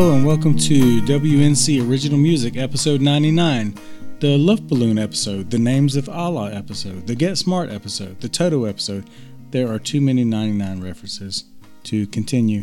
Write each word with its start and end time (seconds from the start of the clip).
Hello 0.00 0.14
and 0.14 0.24
welcome 0.24 0.56
to 0.56 1.02
WNC 1.02 1.86
Original 1.86 2.16
Music, 2.16 2.56
episode 2.56 3.02
99, 3.02 3.74
the 4.20 4.38
Love 4.38 4.66
Balloon 4.66 4.98
episode, 4.98 5.50
the 5.50 5.58
Names 5.58 5.94
of 5.94 6.08
Allah 6.08 6.50
episode, 6.54 7.06
the 7.06 7.14
Get 7.14 7.36
Smart 7.36 7.68
episode, 7.68 8.18
the 8.22 8.28
Toto 8.30 8.64
episode. 8.64 9.10
There 9.50 9.70
are 9.70 9.78
too 9.78 10.00
many 10.00 10.24
99 10.24 10.80
references 10.80 11.44
to 11.82 12.06
continue. 12.06 12.62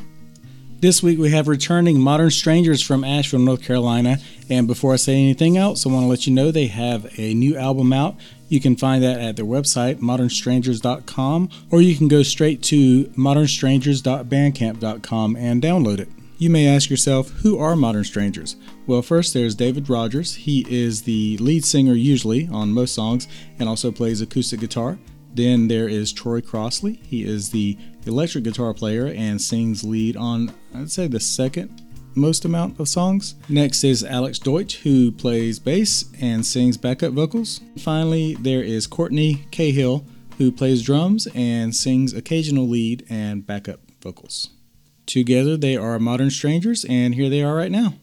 This 0.80 1.04
week 1.04 1.20
we 1.20 1.30
have 1.30 1.48
returning 1.48 2.00
Modern 2.00 2.32
Strangers 2.32 2.82
from 2.82 3.04
Asheville, 3.04 3.42
North 3.42 3.62
Carolina. 3.62 4.18
And 4.50 4.66
before 4.66 4.94
I 4.94 4.96
say 4.96 5.14
anything 5.14 5.58
else, 5.58 5.86
I 5.86 5.90
want 5.90 6.06
to 6.06 6.08
let 6.08 6.26
you 6.26 6.34
know 6.34 6.50
they 6.50 6.66
have 6.66 7.08
a 7.20 7.36
new 7.36 7.56
album 7.56 7.94
out. 7.94 8.16
You 8.50 8.60
can 8.60 8.76
find 8.76 9.04
that 9.04 9.20
at 9.20 9.36
their 9.36 9.46
website, 9.46 10.00
modernstrangers.com, 10.00 11.50
or 11.70 11.82
you 11.82 11.96
can 11.96 12.08
go 12.08 12.24
straight 12.24 12.64
to 12.64 13.04
modernstrangers.bandcamp.com 13.10 15.36
and 15.36 15.62
download 15.62 16.00
it. 16.00 16.10
You 16.40 16.52
may 16.52 16.68
ask 16.68 16.92
yourself, 16.92 17.30
who 17.30 17.58
are 17.58 17.76
Modern 17.76 18.04
Strangers? 18.04 18.58
Well, 18.86 19.02
first 19.02 19.34
there's 19.34 19.56
David 19.56 19.90
Rogers. 19.90 20.36
He 20.36 20.64
is 20.70 21.02
the 21.02 21.36
lead 21.38 21.66
singer 21.66 21.94
usually 21.94 22.48
on 22.50 22.72
most 22.72 22.94
songs 22.94 23.28
and 23.58 23.68
also 23.68 23.92
plays 23.92 24.22
acoustic 24.22 24.60
guitar. 24.60 25.00
Then 25.34 25.68
there 25.68 25.90
is 25.90 26.14
Troy 26.14 26.42
Crossley. 26.42 27.00
He 27.04 27.24
is 27.24 27.50
the 27.50 27.76
electric 28.06 28.44
guitar 28.44 28.76
player 28.76 29.08
and 29.08 29.42
sings 29.42 29.84
lead 29.84 30.16
on, 30.16 30.54
I'd 30.76 30.92
say, 30.92 31.08
the 31.08 31.20
second 31.20 31.82
most 32.14 32.46
amount 32.46 32.80
of 32.80 32.88
songs. 32.88 33.34
Next 33.50 33.84
is 33.84 34.04
Alex 34.04 34.38
Deutsch, 34.38 34.78
who 34.78 35.12
plays 35.12 35.58
bass 35.58 36.06
and 36.22 36.46
sings 36.46 36.78
backup 36.78 37.14
vocals. 37.14 37.62
Finally, 37.80 38.36
there 38.36 38.62
is 38.62 38.86
Courtney 38.86 39.48
Cahill, 39.50 40.06
who 40.38 40.52
plays 40.52 40.84
drums 40.84 41.28
and 41.34 41.76
sings 41.76 42.14
occasional 42.14 42.68
lead 42.68 43.08
and 43.10 43.46
backup 43.46 43.80
vocals. 44.02 44.50
Together, 45.08 45.58
they 45.58 45.76
are 45.76 45.98
Modern 46.00 46.30
Strangers, 46.30 46.86
and 46.86 47.16
here 47.16 47.30
they 47.30 47.42
are 47.42 47.56
right 47.56 47.72
now. 47.72 47.94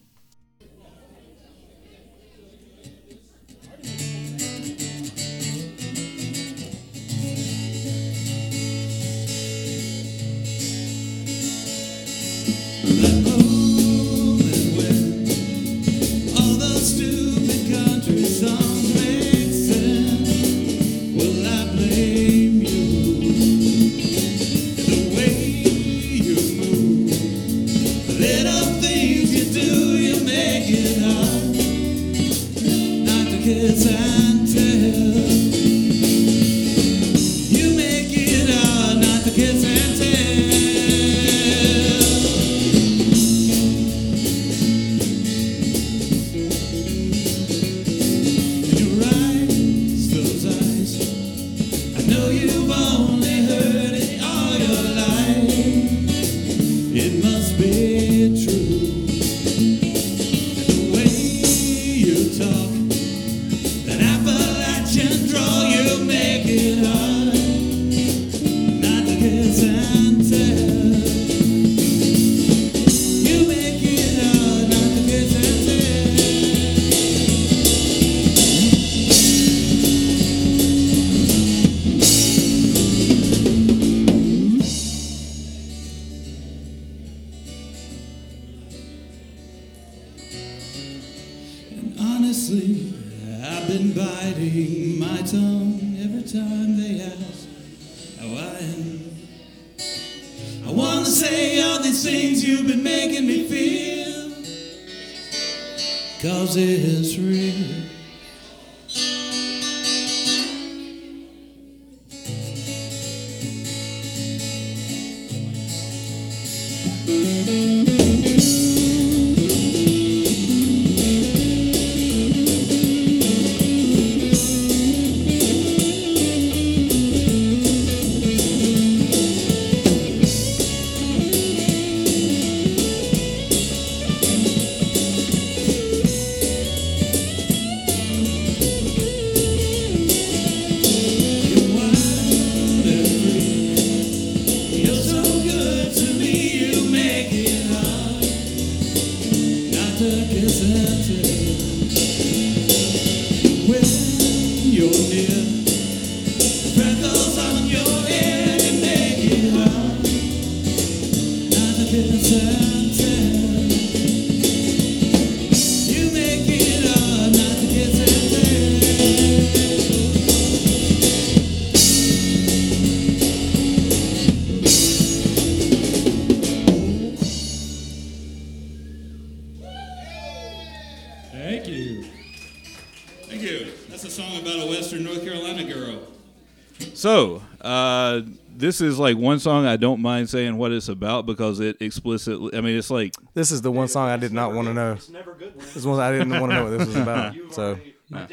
This 188.65 188.81
is 188.81 188.97
like 188.97 189.15
one 189.17 189.37
song 189.39 189.65
I 189.65 189.77
don't 189.77 190.01
mind 190.01 190.29
saying 190.29 190.57
what 190.57 190.71
it's 190.71 190.87
about 190.89 191.25
because 191.25 191.59
it 191.59 191.77
explicitly. 191.81 192.57
I 192.57 192.61
mean, 192.61 192.77
it's 192.77 192.89
like 192.89 193.13
This 193.33 193.51
is 193.51 193.61
the 193.61 193.71
one 193.71 193.87
song 193.87 194.09
I 194.09 194.17
did 194.17 194.33
not 194.33 194.53
want 194.53 194.67
to 194.67 194.73
know. 194.73 194.95
This 194.95 195.85
one 195.85 195.99
I 195.99 196.11
didn't 196.11 196.39
want 196.39 196.51
to 196.51 196.55
know 196.57 196.63
what 196.65 196.77
this 196.77 196.87
was 196.87 196.95
about. 196.95 197.35
So, 197.51 197.77
no, 198.09 198.25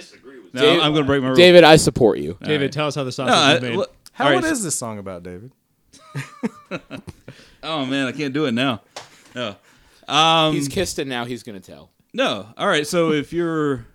Dave- 0.54 0.80
I'm 0.82 0.92
going 0.92 1.04
to 1.04 1.04
break 1.04 1.20
my 1.22 1.28
rule. 1.28 1.36
David, 1.36 1.64
I 1.64 1.76
support 1.76 2.18
you. 2.18 2.36
David, 2.42 2.72
tell 2.72 2.86
us 2.86 2.94
how 2.94 3.04
the 3.04 3.12
song 3.12 3.26
No, 3.26 3.34
I- 3.34 3.54
is 3.56 3.62
made. 3.62 3.76
look- 3.76 3.94
how 4.12 4.26
all 4.28 4.34
what 4.34 4.44
right, 4.44 4.52
is 4.52 4.62
this 4.62 4.74
song 4.74 4.98
about, 4.98 5.22
David? 5.22 5.52
Oh 7.62 7.86
man, 7.86 8.06
I 8.08 8.12
can't 8.12 8.34
do 8.34 8.46
it 8.46 8.52
now. 8.52 8.82
No. 9.36 9.54
Um, 10.08 10.52
He's 10.52 10.66
kissed 10.68 10.98
it 10.98 11.06
now. 11.06 11.24
He's 11.24 11.42
gonna 11.44 11.60
tell. 11.60 11.90
No. 12.12 12.48
All 12.56 12.66
right. 12.66 12.86
So 12.86 13.12
if 13.12 13.32
you're 13.32 13.86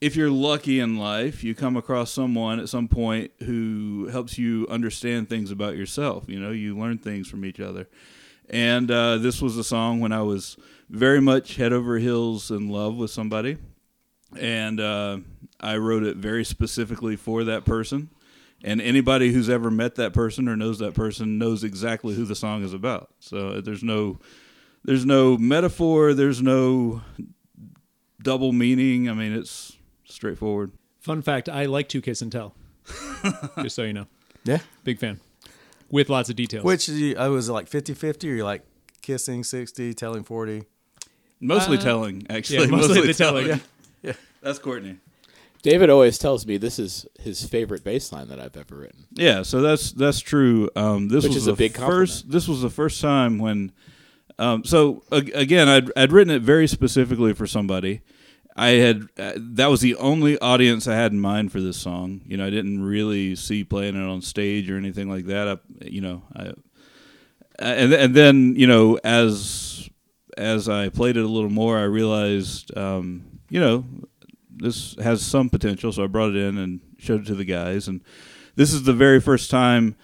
if 0.00 0.16
you're 0.16 0.30
lucky 0.30 0.80
in 0.80 0.96
life, 0.96 1.44
you 1.44 1.54
come 1.54 1.76
across 1.76 2.10
someone 2.10 2.58
at 2.58 2.68
some 2.68 2.88
point 2.88 3.32
who 3.40 4.08
helps 4.10 4.38
you 4.38 4.66
understand 4.70 5.28
things 5.28 5.50
about 5.50 5.76
yourself. 5.76 6.24
You 6.26 6.40
know, 6.40 6.50
you 6.50 6.76
learn 6.76 6.98
things 6.98 7.28
from 7.28 7.44
each 7.44 7.60
other. 7.60 7.86
And 8.48 8.90
uh, 8.90 9.18
this 9.18 9.42
was 9.42 9.56
a 9.58 9.64
song 9.64 10.00
when 10.00 10.12
I 10.12 10.22
was 10.22 10.56
very 10.88 11.20
much 11.20 11.56
head 11.56 11.72
over 11.72 11.98
heels 11.98 12.50
in 12.50 12.68
love 12.68 12.96
with 12.96 13.10
somebody, 13.10 13.58
and 14.36 14.80
uh, 14.80 15.18
I 15.60 15.76
wrote 15.76 16.02
it 16.02 16.16
very 16.16 16.44
specifically 16.44 17.14
for 17.14 17.44
that 17.44 17.64
person. 17.64 18.10
And 18.64 18.80
anybody 18.80 19.32
who's 19.32 19.48
ever 19.48 19.70
met 19.70 19.94
that 19.94 20.12
person 20.12 20.48
or 20.48 20.56
knows 20.56 20.80
that 20.80 20.94
person 20.94 21.38
knows 21.38 21.62
exactly 21.62 22.14
who 22.14 22.24
the 22.24 22.34
song 22.34 22.62
is 22.64 22.74
about. 22.74 23.10
So 23.20 23.60
there's 23.60 23.82
no 23.82 24.18
there's 24.84 25.06
no 25.06 25.38
metaphor. 25.38 26.12
There's 26.12 26.42
no 26.42 27.02
double 28.20 28.52
meaning. 28.52 29.08
I 29.08 29.14
mean, 29.14 29.32
it's 29.32 29.78
straightforward. 30.10 30.72
Fun 31.00 31.22
fact: 31.22 31.48
I 31.48 31.64
like 31.66 31.88
to 31.90 32.00
kiss 32.00 32.22
and 32.22 32.30
tell. 32.30 32.54
Just 33.62 33.76
so 33.76 33.82
you 33.82 33.92
know, 33.92 34.06
Yeah. 34.44 34.58
big 34.84 34.98
fan. 34.98 35.20
With 35.90 36.08
lots 36.08 36.28
of 36.30 36.36
details. 36.36 36.64
Which 36.64 36.88
you- 36.88 37.16
I 37.16 37.28
was 37.28 37.48
like 37.50 37.68
50-50 37.68 38.24
or 38.30 38.34
you're 38.36 38.44
like 38.44 38.62
kissing 39.02 39.42
60, 39.44 39.92
telling 39.94 40.22
40? 40.24 40.64
Mostly 41.40 41.78
Uh, 41.78 41.80
telling, 41.80 42.26
actually. 42.30 42.60
yeah, 42.64 42.70
mostly 42.70 43.06
the 43.06 43.14
telling. 43.14 43.46
telling. 43.46 43.60
Yeah. 44.02 44.12
That's 44.42 44.58
Courtney. 44.58 44.96
David 45.62 45.90
always 45.90 46.16
tells 46.16 46.46
me 46.46 46.56
this 46.56 46.78
is 46.78 47.06
his 47.18 47.44
favorite 47.44 47.84
bass 47.84 48.12
line 48.12 48.28
that 48.28 48.40
I've 48.40 48.56
ever 48.56 48.76
written. 48.76 49.04
Yeah, 49.12 49.42
so 49.42 49.60
that's 49.60 49.92
that's 49.92 50.20
true. 50.20 50.70
Um, 50.74 51.08
this 51.08 51.24
Which 51.24 51.34
was 51.34 51.42
is 51.42 51.46
a 51.48 51.50
the 51.52 51.56
big 51.56 51.74
compliment. 51.74 52.08
first. 52.08 52.30
This 52.30 52.48
was 52.48 52.62
the 52.62 52.70
first 52.70 53.00
time 53.00 53.38
when. 53.38 53.72
Um, 54.38 54.64
so 54.64 55.02
ag- 55.12 55.32
again, 55.34 55.68
I'd 55.68 55.90
I'd 55.96 56.12
written 56.12 56.32
it 56.34 56.40
very 56.40 56.66
specifically 56.66 57.34
for 57.34 57.46
somebody. 57.46 58.00
I 58.56 58.68
had 58.70 59.08
uh, 59.18 59.32
that 59.36 59.66
was 59.68 59.80
the 59.80 59.96
only 59.96 60.38
audience 60.38 60.86
I 60.86 60.94
had 60.94 61.12
in 61.12 61.20
mind 61.20 61.52
for 61.52 61.60
this 61.60 61.76
song. 61.76 62.22
You 62.26 62.36
know, 62.36 62.46
I 62.46 62.50
didn't 62.50 62.82
really 62.82 63.36
see 63.36 63.64
playing 63.64 63.96
it 63.96 64.06
on 64.06 64.22
stage 64.22 64.70
or 64.70 64.76
anything 64.76 65.08
like 65.08 65.26
that. 65.26 65.48
I, 65.48 65.58
you 65.84 66.00
know, 66.00 66.22
I, 66.34 66.52
and 67.58 67.92
and 67.92 68.14
then 68.14 68.54
you 68.56 68.66
know 68.66 68.98
as 69.04 69.88
as 70.36 70.68
I 70.68 70.88
played 70.88 71.16
it 71.16 71.24
a 71.24 71.28
little 71.28 71.50
more, 71.50 71.78
I 71.78 71.84
realized, 71.84 72.76
um, 72.76 73.40
you 73.48 73.60
know, 73.60 73.84
this 74.50 74.96
has 74.96 75.22
some 75.22 75.50
potential. 75.50 75.92
So 75.92 76.04
I 76.04 76.06
brought 76.06 76.30
it 76.30 76.36
in 76.36 76.58
and 76.58 76.80
showed 76.98 77.22
it 77.22 77.26
to 77.26 77.34
the 77.34 77.44
guys, 77.44 77.88
and 77.88 78.02
this 78.56 78.72
is 78.72 78.82
the 78.82 78.92
very 78.92 79.20
first 79.20 79.50
time 79.50 79.96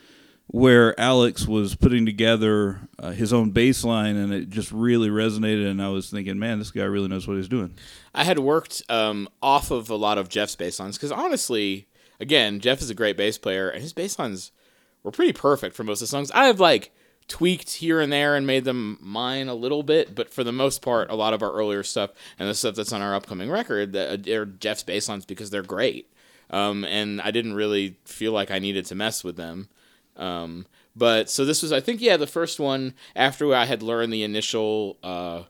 where 0.49 0.99
Alex 0.99 1.47
was 1.47 1.75
putting 1.75 2.07
together 2.07 2.89
uh, 2.99 3.11
his 3.11 3.33
own 3.33 3.51
bass 3.51 3.83
line, 3.83 4.17
and 4.17 4.33
it 4.33 4.49
just 4.49 4.71
really 4.71 5.09
resonated. 5.09 5.69
And 5.69 5.83
I 5.83 5.89
was 5.89 6.09
thinking, 6.09 6.39
man, 6.39 6.59
this 6.59 6.71
guy 6.71 6.85
really 6.85 7.09
knows 7.09 7.27
what 7.27 7.37
he's 7.37 7.49
doing. 7.49 7.75
I 8.17 8.25
had 8.25 8.39
worked 8.39 8.83
um, 8.89 9.29
off 9.43 9.71
of 9.71 9.91
a 9.91 9.95
lot 9.95 10.17
of 10.17 10.31
Jeff's 10.31 10.57
bass 10.57 10.81
lines 10.81 10.97
because 10.97 11.13
honestly, 11.13 11.87
again, 12.19 12.61
Jeff 12.61 12.81
is 12.81 12.89
a 12.89 12.95
great 12.95 13.17
bass 13.17 13.37
player, 13.37 13.69
and 13.69 13.83
his 13.83 13.93
bass 13.93 14.19
lines 14.19 14.53
were 15.03 15.11
pretty 15.11 15.35
perfect 15.35 15.77
for 15.77 15.85
most 15.85 16.01
of 16.01 16.09
the 16.09 16.11
songs. 16.11 16.31
I 16.31 16.47
have 16.47 16.59
like 16.59 16.93
tweaked 17.29 17.75
here 17.75 18.01
and 18.01 18.11
there 18.11 18.35
and 18.35 18.47
made 18.47 18.65
them 18.65 18.99
mine 19.03 19.49
a 19.49 19.55
little 19.55 19.83
bit, 19.83 20.15
but 20.15 20.33
for 20.33 20.43
the 20.43 20.53
most 20.53 20.81
part, 20.81 21.11
a 21.11 21.15
lot 21.15 21.35
of 21.35 21.43
our 21.43 21.53
earlier 21.53 21.83
stuff 21.83 22.11
and 22.39 22.49
the 22.49 22.55
stuff 22.55 22.75
that's 22.75 22.93
on 22.93 23.03
our 23.03 23.15
upcoming 23.15 23.51
record 23.51 23.93
that 23.93 24.27
are 24.29 24.47
Jeff's 24.47 24.83
bass 24.83 25.09
lines 25.11 25.27
because 25.27 25.51
they're 25.51 25.63
great. 25.63 26.11
Um, 26.49 26.85
and 26.85 27.21
I 27.21 27.33
didn't 27.33 27.55
really 27.55 27.99
feel 28.05 28.33
like 28.33 28.51
I 28.51 28.61
needed 28.61 28.87
to 28.87 28.95
mess 28.95 29.23
with 29.23 29.37
them. 29.37 29.69
Um, 30.17 30.67
but 30.95 31.29
so 31.29 31.45
this 31.45 31.61
was, 31.61 31.73
I 31.73 31.81
think, 31.81 32.01
yeah, 32.01 32.17
the 32.17 32.27
first 32.27 32.59
one 32.59 32.95
after 33.15 33.55
I 33.55 33.67
had 33.67 33.83
learned 33.83 34.13
the 34.13 34.23
initial. 34.23 34.97
Uh, 35.03 35.43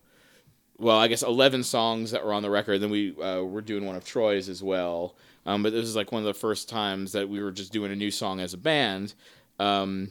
well, 0.79 0.99
I 0.99 1.09
guess 1.09 1.23
11 1.23 1.65
songs 1.65 2.11
that 2.11 2.25
were 2.25 2.33
on 2.33 2.43
the 2.43 2.51
record. 2.51 2.81
Then 2.81 2.91
we 2.91 3.17
uh, 3.21 3.43
were 3.43 3.63
doing 3.63 3.87
one 3.87 3.97
of 3.97 4.05
Troy's 4.05 4.49
as 4.49 4.63
well. 4.63 5.17
Um, 5.47 5.63
but 5.63 5.73
this 5.73 5.85
is 5.85 5.97
like 5.97 6.13
one 6.13 6.21
of 6.21 6.27
the 6.27 6.35
first 6.35 6.69
times 6.69 7.13
that 7.13 7.29
we 7.29 7.43
were 7.43 7.53
just 7.53 7.73
doing 7.73 7.93
a 7.93 7.97
new 7.97 8.11
song 8.11 8.41
as 8.41 8.53
a 8.53 8.59
band. 8.59 9.15
Um, 9.59 10.11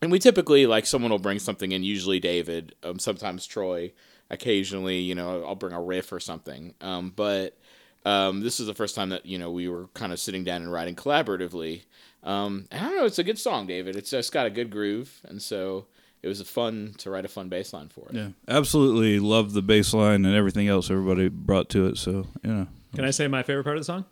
and 0.00 0.10
we 0.10 0.18
typically, 0.18 0.66
like, 0.66 0.86
someone 0.86 1.10
will 1.10 1.18
bring 1.18 1.38
something 1.38 1.72
in, 1.72 1.82
usually 1.82 2.20
David, 2.20 2.74
um, 2.82 2.98
sometimes 2.98 3.46
Troy. 3.46 3.92
Occasionally, 4.30 4.98
you 4.98 5.14
know, 5.14 5.44
I'll 5.44 5.54
bring 5.54 5.72
a 5.72 5.80
riff 5.80 6.12
or 6.12 6.20
something. 6.20 6.74
Um, 6.80 7.12
but 7.14 7.56
um, 8.04 8.40
this 8.40 8.58
is 8.58 8.66
the 8.66 8.74
first 8.74 8.94
time 8.94 9.10
that, 9.10 9.26
you 9.26 9.38
know, 9.38 9.50
we 9.50 9.68
were 9.68 9.86
kind 9.94 10.12
of 10.12 10.18
sitting 10.18 10.44
down 10.44 10.62
and 10.62 10.72
writing 10.72 10.96
collaboratively. 10.96 11.82
Um, 12.22 12.66
and 12.70 12.84
I 12.84 12.88
don't 12.88 12.96
know, 12.96 13.04
it's 13.04 13.18
a 13.18 13.24
good 13.24 13.38
song, 13.38 13.66
David. 13.66 13.96
It's 13.96 14.10
just 14.10 14.32
got 14.32 14.46
a 14.46 14.50
good 14.50 14.70
groove. 14.70 15.20
And 15.24 15.40
so 15.40 15.86
it 16.26 16.28
was 16.28 16.42
fun 16.42 16.92
to 16.98 17.08
write 17.08 17.24
a 17.24 17.28
fun 17.28 17.48
bass 17.48 17.72
line 17.72 17.88
for 17.88 18.08
it. 18.08 18.14
Yeah, 18.16 18.28
absolutely 18.48 19.20
love 19.20 19.52
the 19.52 19.62
bass 19.62 19.94
line 19.94 20.24
and 20.24 20.34
everything 20.34 20.66
else 20.66 20.90
everybody 20.90 21.28
brought 21.28 21.68
to 21.70 21.86
it. 21.86 21.98
So 21.98 22.26
you 22.42 22.52
know, 22.52 22.66
Can 22.96 23.04
I 23.04 23.10
say 23.10 23.28
my 23.28 23.44
favorite 23.44 23.62
part 23.62 23.76
of 23.76 23.80
the 23.80 23.84
song? 23.84 24.04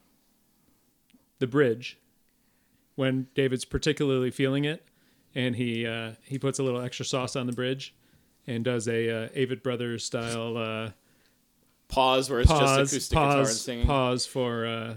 The 1.41 1.49
bridge. 1.49 1.99
When 2.95 3.27
David's 3.35 3.65
particularly 3.65 4.31
feeling 4.31 4.65
it, 4.65 4.87
and 5.35 5.57
he 5.57 5.85
uh, 5.85 6.13
he 6.25 6.39
puts 6.39 6.61
a 6.61 6.63
little 6.63 6.81
extra 6.81 7.05
sauce 7.05 7.35
on 7.35 7.49
the 7.49 7.53
bridge, 7.53 7.93
and 8.47 8.65
does 8.65 8.87
a 8.87 9.11
uh, 9.25 9.29
Avett 9.31 9.65
Brothers 9.65 10.05
style 10.05 10.57
uh, 10.57 10.91
Pause 11.89 12.31
where 12.31 12.41
it's 12.41 12.51
just 12.51 12.61
pause 12.61 12.93
acoustic 12.93 13.11
guitar 13.11 13.39
and 13.41 13.49
singing. 13.49 13.87
pause 13.87 14.27
for 14.27 14.67
uh, 14.67 14.95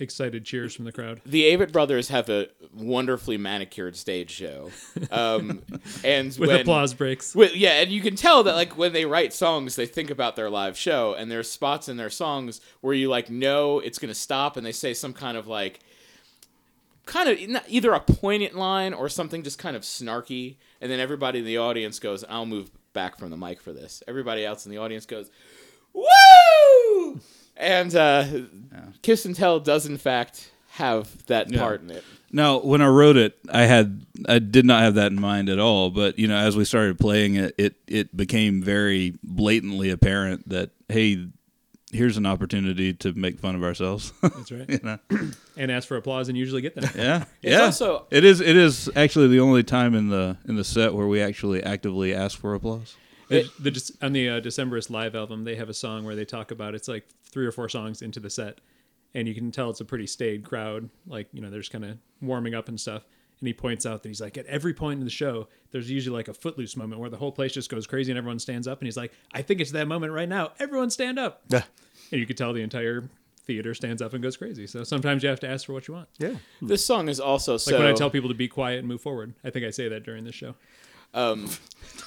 excited 0.00 0.44
cheers 0.44 0.74
from 0.74 0.84
the 0.84 0.92
crowd. 0.92 1.20
the 1.26 1.44
Avett 1.44 1.72
Brothers 1.72 2.08
have 2.08 2.28
a 2.28 2.48
wonderfully 2.74 3.36
manicured 3.36 3.96
stage 3.96 4.30
show, 4.30 4.70
um, 5.10 5.62
and 6.04 6.28
With 6.38 6.48
when, 6.48 6.60
applause 6.60 6.94
breaks. 6.94 7.34
With, 7.34 7.54
yeah, 7.56 7.80
and 7.80 7.90
you 7.90 8.00
can 8.00 8.16
tell 8.16 8.42
that 8.44 8.54
like 8.54 8.76
when 8.76 8.92
they 8.92 9.04
write 9.04 9.32
songs, 9.32 9.76
they 9.76 9.86
think 9.86 10.10
about 10.10 10.36
their 10.36 10.50
live 10.50 10.76
show, 10.76 11.14
and 11.14 11.30
there's 11.30 11.50
spots 11.50 11.88
in 11.88 11.96
their 11.96 12.10
songs 12.10 12.60
where 12.80 12.94
you 12.94 13.08
like 13.08 13.30
know 13.30 13.80
it's 13.80 13.98
gonna 13.98 14.14
stop, 14.14 14.56
and 14.56 14.64
they 14.64 14.72
say 14.72 14.94
some 14.94 15.12
kind 15.12 15.36
of 15.36 15.46
like 15.46 15.80
kind 17.06 17.28
of 17.28 17.62
either 17.68 17.92
a 17.92 18.00
poignant 18.00 18.54
line 18.54 18.94
or 18.94 19.08
something 19.08 19.42
just 19.42 19.58
kind 19.58 19.76
of 19.76 19.82
snarky, 19.82 20.56
and 20.80 20.90
then 20.90 21.00
everybody 21.00 21.40
in 21.40 21.44
the 21.44 21.58
audience 21.58 21.98
goes, 21.98 22.24
"I'll 22.28 22.46
move 22.46 22.70
back 22.92 23.18
from 23.18 23.30
the 23.30 23.36
mic 23.36 23.60
for 23.60 23.72
this." 23.72 24.02
Everybody 24.06 24.44
else 24.44 24.64
in 24.66 24.72
the 24.72 24.78
audience 24.78 25.06
goes! 25.06 25.30
And 27.60 27.94
uh, 27.94 28.24
Kiss 29.02 29.24
and 29.24 29.36
Tell 29.36 29.60
does 29.60 29.86
in 29.86 29.98
fact 29.98 30.50
have 30.70 31.26
that 31.26 31.50
Yeah. 31.52 31.60
part 31.60 31.82
in 31.82 31.90
it. 31.90 32.02
Now, 32.32 32.60
when 32.60 32.80
I 32.80 32.86
wrote 32.86 33.16
it, 33.16 33.38
I 33.52 33.62
had 33.62 34.06
I 34.28 34.38
did 34.38 34.64
not 34.64 34.82
have 34.82 34.94
that 34.94 35.10
in 35.12 35.20
mind 35.20 35.48
at 35.48 35.58
all. 35.58 35.90
But 35.90 36.18
you 36.18 36.26
know, 36.28 36.36
as 36.36 36.56
we 36.56 36.64
started 36.64 36.98
playing 36.98 37.34
it, 37.34 37.54
it 37.58 37.74
it 37.86 38.16
became 38.16 38.62
very 38.62 39.14
blatantly 39.22 39.90
apparent 39.90 40.48
that 40.48 40.70
hey, 40.88 41.26
here's 41.92 42.16
an 42.16 42.26
opportunity 42.26 42.92
to 42.94 43.12
make 43.14 43.40
fun 43.40 43.56
of 43.56 43.64
ourselves. 43.64 44.12
That's 44.22 44.52
right. 44.52 44.70
you 44.70 44.80
know? 44.82 44.98
And 45.56 45.70
ask 45.70 45.86
for 45.88 45.96
applause 45.98 46.30
and 46.30 46.38
usually 46.38 46.62
get 46.62 46.74
that. 46.76 46.94
Yeah, 46.96 47.24
It's 47.42 47.52
yeah. 47.52 47.64
also- 47.64 48.06
it 48.10 48.24
is 48.24 48.40
it 48.40 48.56
is 48.56 48.88
actually 48.96 49.28
the 49.28 49.40
only 49.40 49.62
time 49.64 49.94
in 49.94 50.08
the 50.08 50.38
in 50.48 50.54
the 50.56 50.64
set 50.64 50.94
where 50.94 51.06
we 51.08 51.20
actually 51.20 51.62
actively 51.62 52.14
ask 52.14 52.38
for 52.38 52.54
applause. 52.54 52.96
The, 53.28 53.48
the, 53.60 53.70
Dec- 53.70 53.96
on 54.02 54.12
the 54.12 54.28
uh, 54.28 54.40
Decemberist 54.40 54.90
live 54.90 55.14
album, 55.14 55.44
they 55.44 55.54
have 55.54 55.68
a 55.68 55.74
song 55.74 56.02
where 56.04 56.16
they 56.16 56.24
talk 56.24 56.50
about 56.50 56.74
it's 56.74 56.88
like 56.88 57.06
three 57.30 57.46
or 57.46 57.52
four 57.52 57.68
songs 57.68 58.02
into 58.02 58.20
the 58.20 58.30
set, 58.30 58.60
and 59.14 59.26
you 59.26 59.34
can 59.34 59.50
tell 59.50 59.70
it's 59.70 59.80
a 59.80 59.84
pretty 59.84 60.06
staid 60.06 60.44
crowd. 60.44 60.90
Like 61.06 61.28
you 61.32 61.40
know, 61.40 61.50
they're 61.50 61.60
just 61.60 61.72
kind 61.72 61.84
of 61.84 61.98
warming 62.20 62.54
up 62.54 62.68
and 62.68 62.78
stuff. 62.80 63.04
And 63.40 63.46
he 63.46 63.54
points 63.54 63.86
out 63.86 64.02
that 64.02 64.08
he's 64.10 64.20
like, 64.20 64.36
at 64.36 64.44
every 64.44 64.74
point 64.74 64.98
in 64.98 65.04
the 65.06 65.10
show, 65.10 65.48
there's 65.70 65.90
usually 65.90 66.14
like 66.14 66.28
a 66.28 66.34
footloose 66.34 66.76
moment 66.76 67.00
where 67.00 67.08
the 67.08 67.16
whole 67.16 67.32
place 67.32 67.52
just 67.54 67.70
goes 67.70 67.86
crazy 67.86 68.12
and 68.12 68.18
everyone 68.18 68.38
stands 68.38 68.68
up. 68.68 68.80
And 68.80 68.86
he's 68.86 68.98
like, 68.98 69.12
I 69.32 69.40
think 69.40 69.62
it's 69.62 69.70
that 69.70 69.88
moment 69.88 70.12
right 70.12 70.28
now. 70.28 70.50
Everyone 70.58 70.90
stand 70.90 71.18
up. 71.18 71.40
Yeah. 71.48 71.62
And 72.12 72.20
you 72.20 72.26
can 72.26 72.36
tell 72.36 72.52
the 72.52 72.60
entire 72.60 73.08
theater 73.46 73.72
stands 73.72 74.02
up 74.02 74.12
and 74.12 74.22
goes 74.22 74.36
crazy. 74.36 74.66
So 74.66 74.84
sometimes 74.84 75.22
you 75.22 75.30
have 75.30 75.40
to 75.40 75.48
ask 75.48 75.64
for 75.64 75.72
what 75.72 75.88
you 75.88 75.94
want. 75.94 76.08
Yeah. 76.18 76.34
This 76.60 76.84
song 76.84 77.08
is 77.08 77.18
also 77.18 77.52
Like 77.52 77.60
so. 77.62 77.78
when 77.78 77.86
I 77.86 77.94
tell 77.94 78.10
people 78.10 78.28
to 78.28 78.34
be 78.34 78.46
quiet 78.46 78.80
and 78.80 78.86
move 78.86 79.00
forward. 79.00 79.32
I 79.42 79.48
think 79.48 79.64
I 79.64 79.70
say 79.70 79.88
that 79.88 80.02
during 80.04 80.24
this 80.24 80.34
show. 80.34 80.54
Um, 81.14 81.48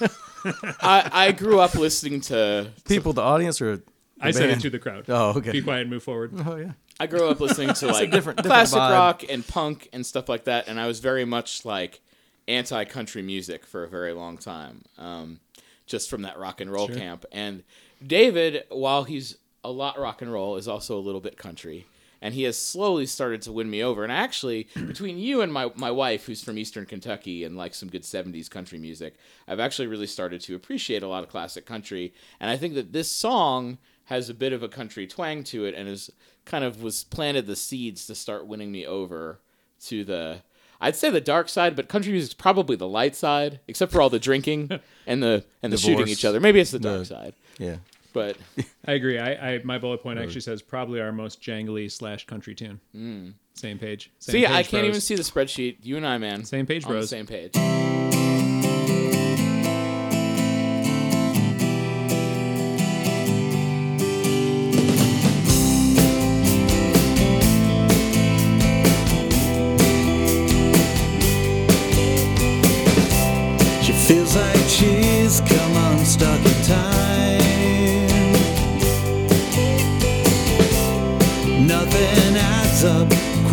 I, 0.80 1.10
I 1.12 1.32
grew 1.32 1.58
up 1.58 1.74
listening 1.74 2.20
to 2.22 2.70
People, 2.86 3.12
the 3.12 3.22
audience, 3.22 3.60
or 3.60 3.78
the 3.78 3.82
I 4.20 4.30
said 4.30 4.44
it 4.44 4.52
band? 4.52 4.60
to 4.62 4.70
the 4.70 4.78
crowd. 4.78 5.04
Oh, 5.08 5.30
okay. 5.36 5.52
Be 5.52 5.62
quiet 5.62 5.82
and 5.82 5.90
move 5.90 6.02
forward. 6.02 6.32
Oh 6.46 6.56
yeah. 6.56 6.72
I 7.00 7.06
grew 7.06 7.28
up 7.28 7.40
listening 7.40 7.74
to 7.74 7.86
like 7.88 8.10
different- 8.10 8.38
different 8.38 8.38
classic 8.46 8.78
vibe. 8.78 8.90
rock 8.90 9.24
and 9.28 9.46
punk 9.46 9.88
and 9.92 10.06
stuff 10.06 10.28
like 10.28 10.44
that, 10.44 10.68
and 10.68 10.80
I 10.80 10.86
was 10.86 11.00
very 11.00 11.24
much 11.24 11.64
like 11.64 12.00
anti 12.46 12.84
country 12.84 13.22
music 13.22 13.66
for 13.66 13.84
a 13.84 13.88
very 13.88 14.12
long 14.12 14.38
time, 14.38 14.82
um, 14.98 15.40
just 15.86 16.08
from 16.08 16.22
that 16.22 16.38
rock 16.38 16.60
and 16.60 16.70
roll 16.70 16.86
Sure. 16.86 16.96
camp. 16.96 17.24
And 17.32 17.62
David, 18.06 18.64
while 18.70 19.04
he's 19.04 19.36
a 19.64 19.70
lot 19.70 19.98
rock 19.98 20.22
and 20.22 20.32
roll, 20.32 20.56
is 20.56 20.68
also 20.68 20.96
a 20.96 21.00
little 21.00 21.20
bit 21.20 21.36
country. 21.36 21.86
And 22.22 22.32
he 22.32 22.44
has 22.44 22.56
slowly 22.56 23.04
started 23.04 23.42
to 23.42 23.52
win 23.52 23.68
me 23.68 23.82
over. 23.82 24.02
And 24.02 24.10
actually, 24.12 24.68
between 24.74 25.18
you 25.18 25.42
and 25.42 25.52
my, 25.52 25.70
my 25.74 25.90
wife, 25.90 26.24
who's 26.24 26.42
from 26.42 26.56
Eastern 26.56 26.86
Kentucky 26.86 27.44
and 27.44 27.54
like 27.56 27.74
some 27.74 27.90
good 27.90 28.02
70s 28.02 28.48
country 28.48 28.78
music, 28.78 29.14
I've 29.46 29.60
actually 29.60 29.88
really 29.88 30.06
started 30.06 30.40
to 30.42 30.54
appreciate 30.54 31.02
a 31.02 31.08
lot 31.08 31.22
of 31.22 31.28
classic 31.28 31.66
country. 31.66 32.14
And 32.40 32.50
I 32.50 32.56
think 32.56 32.74
that 32.74 32.92
this 32.94 33.10
song 33.10 33.76
has 34.06 34.28
a 34.28 34.34
bit 34.34 34.52
of 34.52 34.62
a 34.62 34.68
country 34.68 35.06
twang 35.06 35.42
to 35.44 35.64
it 35.64 35.74
and 35.74 35.88
is 35.88 36.10
kind 36.44 36.64
of 36.64 36.82
was 36.82 37.04
planted 37.04 37.46
the 37.46 37.56
seeds 37.56 38.06
to 38.06 38.14
start 38.14 38.46
winning 38.46 38.70
me 38.70 38.86
over 38.86 39.40
to 39.86 40.04
the 40.04 40.42
I'd 40.80 40.96
say 40.96 41.08
the 41.08 41.20
dark 41.20 41.48
side, 41.48 41.76
but 41.76 41.88
country 41.88 42.12
music's 42.12 42.34
probably 42.34 42.76
the 42.76 42.88
light 42.88 43.16
side, 43.16 43.60
except 43.68 43.90
for 43.92 44.02
all 44.02 44.10
the 44.10 44.18
drinking 44.18 44.68
and 45.06 45.22
the 45.22 45.44
and 45.62 45.72
the 45.72 45.78
shooting 45.78 46.08
each 46.08 46.24
other. 46.24 46.40
Maybe 46.40 46.60
it's 46.60 46.70
the 46.72 46.78
dark 46.78 47.00
The- 47.00 47.04
side. 47.06 47.34
Yeah. 47.58 47.76
But 48.12 48.36
I 48.86 48.92
agree. 48.92 49.18
I, 49.18 49.54
I 49.54 49.60
my 49.64 49.78
bullet 49.78 50.02
point 50.02 50.18
actually 50.20 50.42
says 50.42 50.62
probably 50.62 51.00
our 51.00 51.10
most 51.12 51.40
jangly 51.40 51.90
slash 51.90 52.26
country 52.26 52.54
tune. 52.54 52.80
Hmm. 52.92 53.30
Same 53.54 53.78
page. 53.78 54.10
Same 54.18 54.32
see, 54.32 54.40
page, 54.42 54.50
I 54.50 54.62
can't 54.62 54.70
bros. 54.82 54.84
even 54.88 55.00
see 55.00 55.14
the 55.16 55.22
spreadsheet. 55.22 55.78
You 55.82 55.96
and 55.96 56.06
I, 56.06 56.18
man, 56.18 56.44
Same 56.44 56.66
page, 56.66 56.84
on 56.84 56.90
the 56.92 56.98
bros. 56.98 57.10
same 57.10 57.26
page. 57.26 57.52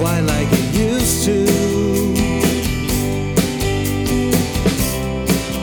quite 0.01 0.21
like 0.21 0.47
it 0.51 0.73
used 0.73 1.25
to. 1.25 1.45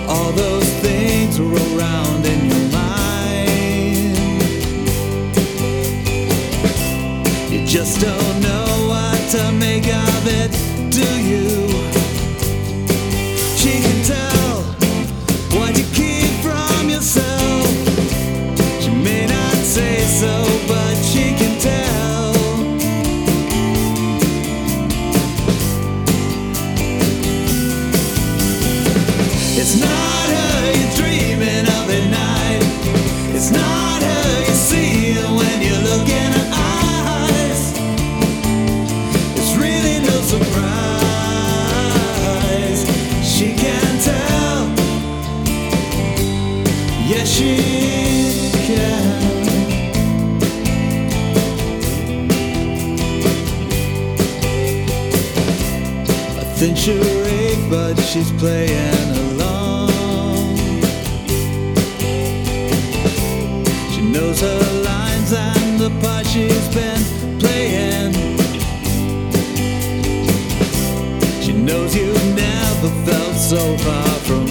All 0.09 0.31
those 0.31 0.71
things 0.87 1.41
were 1.41 1.59
around 1.75 2.25
in 2.25 2.41
your 2.51 2.67
mind. 2.71 4.17
You 7.53 7.67
just 7.67 8.01
don't 8.01 8.41
know 8.41 8.69
what 8.93 9.19
to 9.35 9.51
make 9.51 9.89
of 9.89 10.23
it, 10.41 10.53
do 10.93 11.09
you? 11.31 11.58
Rake, 56.95 57.71
but 57.71 57.99
she's 58.01 58.33
playing 58.33 59.11
along. 59.33 60.57
She 63.93 64.03
knows 64.03 64.41
her 64.41 64.83
lines 64.83 65.33
and 65.33 65.79
the 65.79 65.91
part 66.01 66.27
she's 66.27 66.69
been 66.75 67.03
playing. 67.39 68.13
She 71.43 71.53
knows 71.53 71.95
you've 71.95 72.35
never 72.35 72.89
felt 73.05 73.37
so 73.37 73.77
far 73.79 74.15
from 74.27 74.47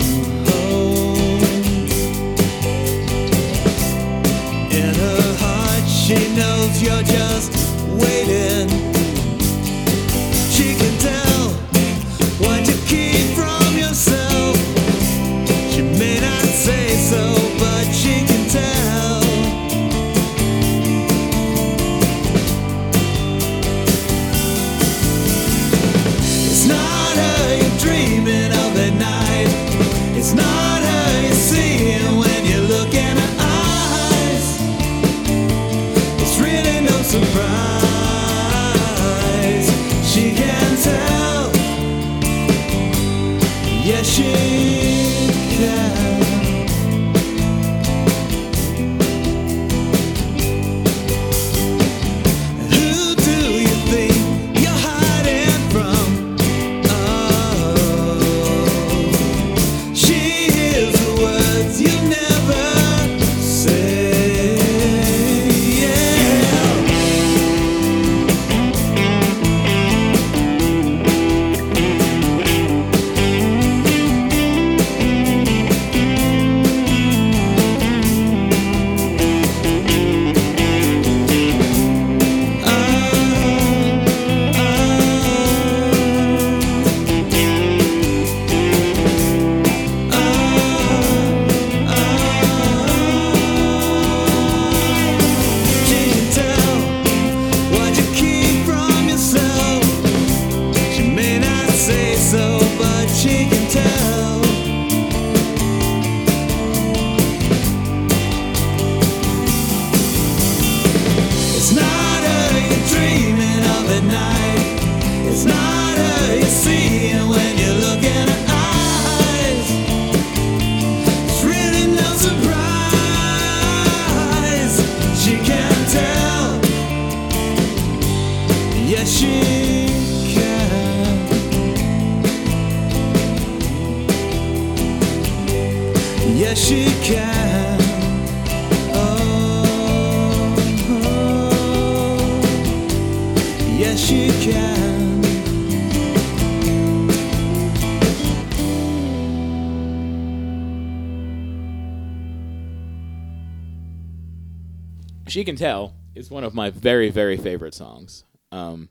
She 155.28 155.44
Can 155.44 155.56
Tell 155.56 155.94
is 156.16 156.32
one 156.32 156.44
of 156.44 156.54
my 156.54 156.70
very, 156.70 157.10
very 157.10 157.38
favorite 157.38 157.74
songs. 157.74 158.24
Um, 158.52 158.90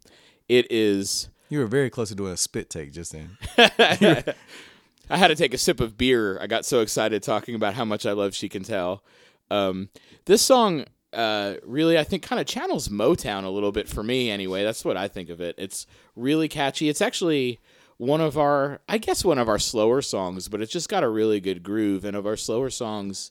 it 0.49 0.71
is. 0.71 1.28
You 1.49 1.61
were 1.61 1.66
very 1.66 1.90
close 1.90 2.09
to 2.09 2.14
doing 2.14 2.33
a 2.33 2.37
spit 2.37 2.71
take 2.71 2.93
just 2.93 3.12
then. 3.12 3.37
I 5.09 5.16
had 5.16 5.28
to 5.28 5.37
take 5.37 5.55
a 5.55 5.59
sip 5.59 5.81
of 5.81 5.97
beer. 5.97 6.40
I 6.40 6.47
got 6.47 6.64
so 6.64 6.81
excited 6.81 7.23
talking 7.23 7.55
about 7.55 7.75
how 7.75 7.85
much 7.85 8.07
I 8.07 8.12
love 8.12 8.35
She 8.35 8.49
Can 8.49 8.64
Tell. 8.64 9.02
Um, 9.50 9.88
this 10.25 10.43
song 10.43 10.87
uh, 11.12 11.55
really, 11.64 11.99
I 11.99 12.05
think, 12.05 12.23
kind 12.23 12.40
of 12.40 12.47
channels 12.47 12.88
Motown 12.88 13.45
a 13.45 13.49
little 13.49 13.73
bit 13.73 13.88
for 13.88 14.02
me, 14.02 14.31
anyway. 14.31 14.64
That's 14.64 14.85
what 14.85 14.97
I 14.97 15.09
think 15.09 15.31
of 15.31 15.40
it. 15.40 15.55
It's 15.57 15.87
really 16.14 16.49
catchy. 16.49 16.88
It's 16.88 17.00
actually 17.00 17.61
one 17.97 18.21
of 18.21 18.37
our, 18.37 18.81
I 18.88 18.99
guess, 18.99 19.25
one 19.25 19.38
of 19.38 19.49
our 19.49 19.59
slower 19.59 20.02
songs, 20.02 20.49
but 20.49 20.61
it's 20.61 20.73
just 20.73 20.88
got 20.88 21.05
a 21.05 21.09
really 21.09 21.40
good 21.40 21.62
groove. 21.62 22.05
And 22.05 22.16
of 22.16 22.26
our 22.26 22.37
slower 22.37 22.69
songs, 22.69 23.31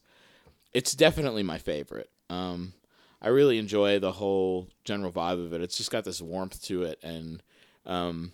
it's 0.73 0.93
definitely 0.93 1.43
my 1.43 1.57
favorite. 1.57 2.09
Um, 2.29 2.73
I 3.21 3.29
really 3.29 3.57
enjoy 3.57 3.99
the 3.99 4.11
whole 4.13 4.69
general 4.83 5.11
vibe 5.11 5.43
of 5.45 5.53
it. 5.53 5.61
It's 5.61 5.77
just 5.77 5.91
got 5.91 6.03
this 6.03 6.21
warmth 6.21 6.61
to 6.65 6.83
it, 6.83 6.99
and 7.03 7.41
um, 7.85 8.33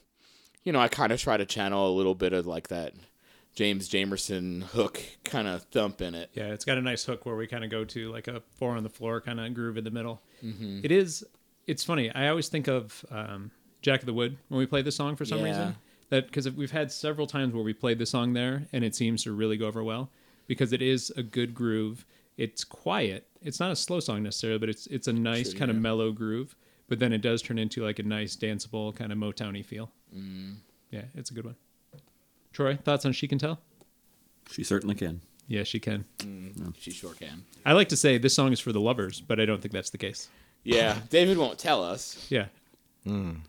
you 0.63 0.71
know, 0.71 0.79
I 0.79 0.87
kind 0.87 1.11
of 1.11 1.19
try 1.21 1.37
to 1.37 1.45
channel 1.45 1.89
a 1.89 1.95
little 1.95 2.15
bit 2.15 2.33
of 2.33 2.45
like 2.45 2.67
that 2.69 2.93
James 3.55 3.89
Jamerson 3.89 4.63
hook 4.63 5.01
kind 5.23 5.47
of 5.47 5.63
thump 5.63 6.01
in 6.01 6.15
it. 6.15 6.29
Yeah, 6.33 6.47
it's 6.53 6.65
got 6.65 6.77
a 6.77 6.81
nice 6.81 7.03
hook 7.05 7.25
where 7.25 7.35
we 7.35 7.47
kind 7.47 7.63
of 7.63 7.69
go 7.69 7.83
to 7.85 8.11
like 8.11 8.27
a 8.27 8.41
four 8.57 8.71
on 8.77 8.83
the 8.83 8.89
floor 8.89 9.21
kind 9.21 9.39
of 9.39 9.53
groove 9.53 9.77
in 9.77 9.83
the 9.83 9.91
middle. 9.91 10.21
It 10.41 10.91
is. 10.91 11.23
It's 11.67 11.83
funny. 11.83 12.09
I 12.11 12.27
always 12.29 12.49
think 12.49 12.67
of 12.67 13.05
um, 13.11 13.51
Jack 13.81 13.99
of 14.01 14.05
the 14.07 14.13
Wood 14.13 14.37
when 14.49 14.57
we 14.59 14.65
play 14.65 14.81
the 14.81 14.91
song 14.91 15.15
for 15.15 15.25
some 15.25 15.39
Yeah. 15.39 15.45
reason. 15.45 15.75
That 16.09 16.25
because 16.27 16.49
we've 16.51 16.71
had 16.71 16.91
several 16.91 17.25
times 17.27 17.53
where 17.53 17.63
we 17.63 17.71
played 17.73 17.97
the 17.97 18.05
song 18.05 18.33
there 18.33 18.67
and 18.73 18.83
it 18.83 18.95
seems 18.95 19.23
to 19.23 19.31
really 19.31 19.55
go 19.55 19.67
over 19.67 19.81
well 19.83 20.09
because 20.47 20.73
it 20.73 20.81
is 20.81 21.09
a 21.15 21.23
good 21.23 21.53
groove. 21.53 22.05
It's 22.41 22.63
quiet. 22.63 23.27
It's 23.41 23.59
not 23.59 23.71
a 23.71 23.75
slow 23.75 23.99
song 23.99 24.23
necessarily, 24.23 24.59
but 24.59 24.69
it's 24.69 24.87
it's 24.87 25.07
a 25.07 25.13
nice 25.13 25.53
kind 25.53 25.69
of 25.69 25.77
mellow 25.77 26.11
groove. 26.11 26.55
But 26.89 26.99
then 26.99 27.13
it 27.13 27.21
does 27.21 27.41
turn 27.41 27.57
into 27.57 27.83
like 27.83 27.99
a 27.99 28.03
nice 28.03 28.35
danceable 28.35 28.95
kind 28.95 29.11
of 29.11 29.17
Motowny 29.17 29.63
feel. 29.63 29.91
Mm. 30.15 30.55
Yeah, 30.89 31.03
it's 31.15 31.31
a 31.31 31.33
good 31.33 31.45
one. 31.45 31.55
Troy, 32.51 32.75
thoughts 32.75 33.05
on 33.05 33.13
She 33.13 33.27
Can 33.27 33.37
Tell? 33.37 33.59
She 34.51 34.63
certainly 34.63 34.95
can. 34.95 35.21
Yeah, 35.47 35.63
she 35.63 35.79
can. 35.79 36.05
Mm, 36.19 36.73
she 36.77 36.91
sure 36.91 37.13
can. 37.13 37.43
I 37.65 37.73
like 37.73 37.89
to 37.89 37.97
say 37.97 38.17
this 38.17 38.33
song 38.33 38.51
is 38.51 38.59
for 38.59 38.71
the 38.71 38.81
lovers, 38.81 39.21
but 39.21 39.39
I 39.39 39.45
don't 39.45 39.61
think 39.61 39.73
that's 39.73 39.89
the 39.89 39.97
case. 39.97 40.27
Yeah, 40.63 40.97
David 41.09 41.37
won't 41.37 41.59
tell 41.59 41.83
us. 41.83 42.25
Yeah. 42.29 42.45
Mm. 43.05 43.41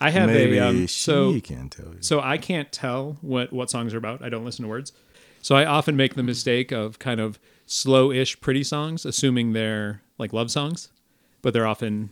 I 0.00 0.10
have 0.10 0.30
Maybe 0.30 0.58
a 0.58 0.66
um, 0.68 0.86
she 0.86 0.98
so 0.98 1.40
can 1.40 1.68
tell 1.68 1.86
you. 1.86 1.98
so 2.00 2.20
I 2.20 2.36
can't 2.36 2.72
tell 2.72 3.16
what 3.20 3.52
what 3.52 3.70
songs 3.70 3.94
are 3.94 3.98
about. 3.98 4.22
I 4.22 4.28
don't 4.28 4.44
listen 4.44 4.64
to 4.64 4.68
words, 4.68 4.92
so 5.40 5.54
I 5.54 5.64
often 5.64 5.96
make 5.96 6.14
the 6.14 6.24
mistake 6.24 6.72
of 6.72 6.98
kind 6.98 7.20
of 7.20 7.38
slow-ish, 7.72 8.40
pretty 8.40 8.62
songs, 8.64 9.04
assuming 9.06 9.52
they're 9.52 10.02
like 10.18 10.32
love 10.32 10.50
songs, 10.50 10.90
but 11.40 11.52
they're 11.54 11.66
often 11.66 12.10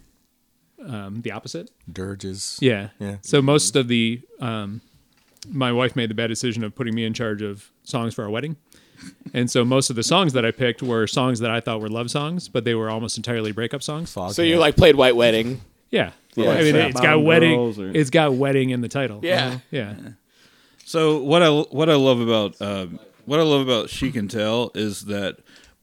um, 0.86 1.20
the 1.22 1.30
opposite. 1.32 1.70
Dirges. 1.92 2.58
Yeah. 2.62 2.88
Yeah. 2.98 3.16
So 3.20 3.42
most 3.42 3.76
of 3.76 3.88
the 3.88 4.22
um, 4.40 4.80
my 5.48 5.72
wife 5.72 5.94
made 5.96 6.10
the 6.10 6.14
bad 6.14 6.28
decision 6.28 6.64
of 6.64 6.74
putting 6.74 6.94
me 6.94 7.04
in 7.04 7.12
charge 7.14 7.42
of 7.42 7.70
songs 7.84 8.14
for 8.14 8.24
our 8.24 8.30
wedding. 8.30 8.56
And 9.32 9.50
so 9.50 9.64
most 9.64 9.88
of 9.90 9.96
the 9.96 10.02
songs 10.02 10.34
that 10.34 10.44
I 10.44 10.50
picked 10.50 10.82
were 10.82 11.06
songs 11.06 11.40
that 11.40 11.50
I 11.50 11.60
thought 11.60 11.80
were 11.80 11.88
love 11.88 12.10
songs, 12.10 12.48
but 12.48 12.64
they 12.64 12.74
were 12.74 12.90
almost 12.90 13.16
entirely 13.16 13.50
breakup 13.52 13.82
songs. 13.82 14.12
Fog 14.12 14.32
So 14.34 14.42
Hat. 14.42 14.48
you 14.48 14.58
like 14.58 14.76
played 14.76 14.94
White 14.96 15.16
Wedding. 15.16 15.60
Yeah. 15.90 16.12
Yeah. 16.34 16.50
I 16.50 16.62
mean, 16.62 16.74
Fat 16.74 16.90
it's 16.90 17.00
got 17.00 17.06
Bottom 17.08 17.24
wedding. 17.24 17.56
Girls 17.56 17.78
or- 17.78 17.90
It's 17.96 18.10
got 18.10 18.34
wedding 18.34 18.70
in 18.70 18.80
the 18.82 18.88
title. 18.88 19.20
Yeah. 19.22 19.58
Yeah. 19.70 19.94
So 20.84 21.22
what 21.22 21.42
I 21.42 21.48
what 21.50 21.88
I 21.88 21.94
love 21.94 22.20
about 22.20 22.60
uh, 22.60 22.86
what 23.24 23.38
I 23.40 23.42
love 23.42 23.60
about 23.62 23.90
She 23.90 24.10
Can 24.12 24.28
Tell 24.28 24.70
is 24.74 25.02
that 25.06 25.38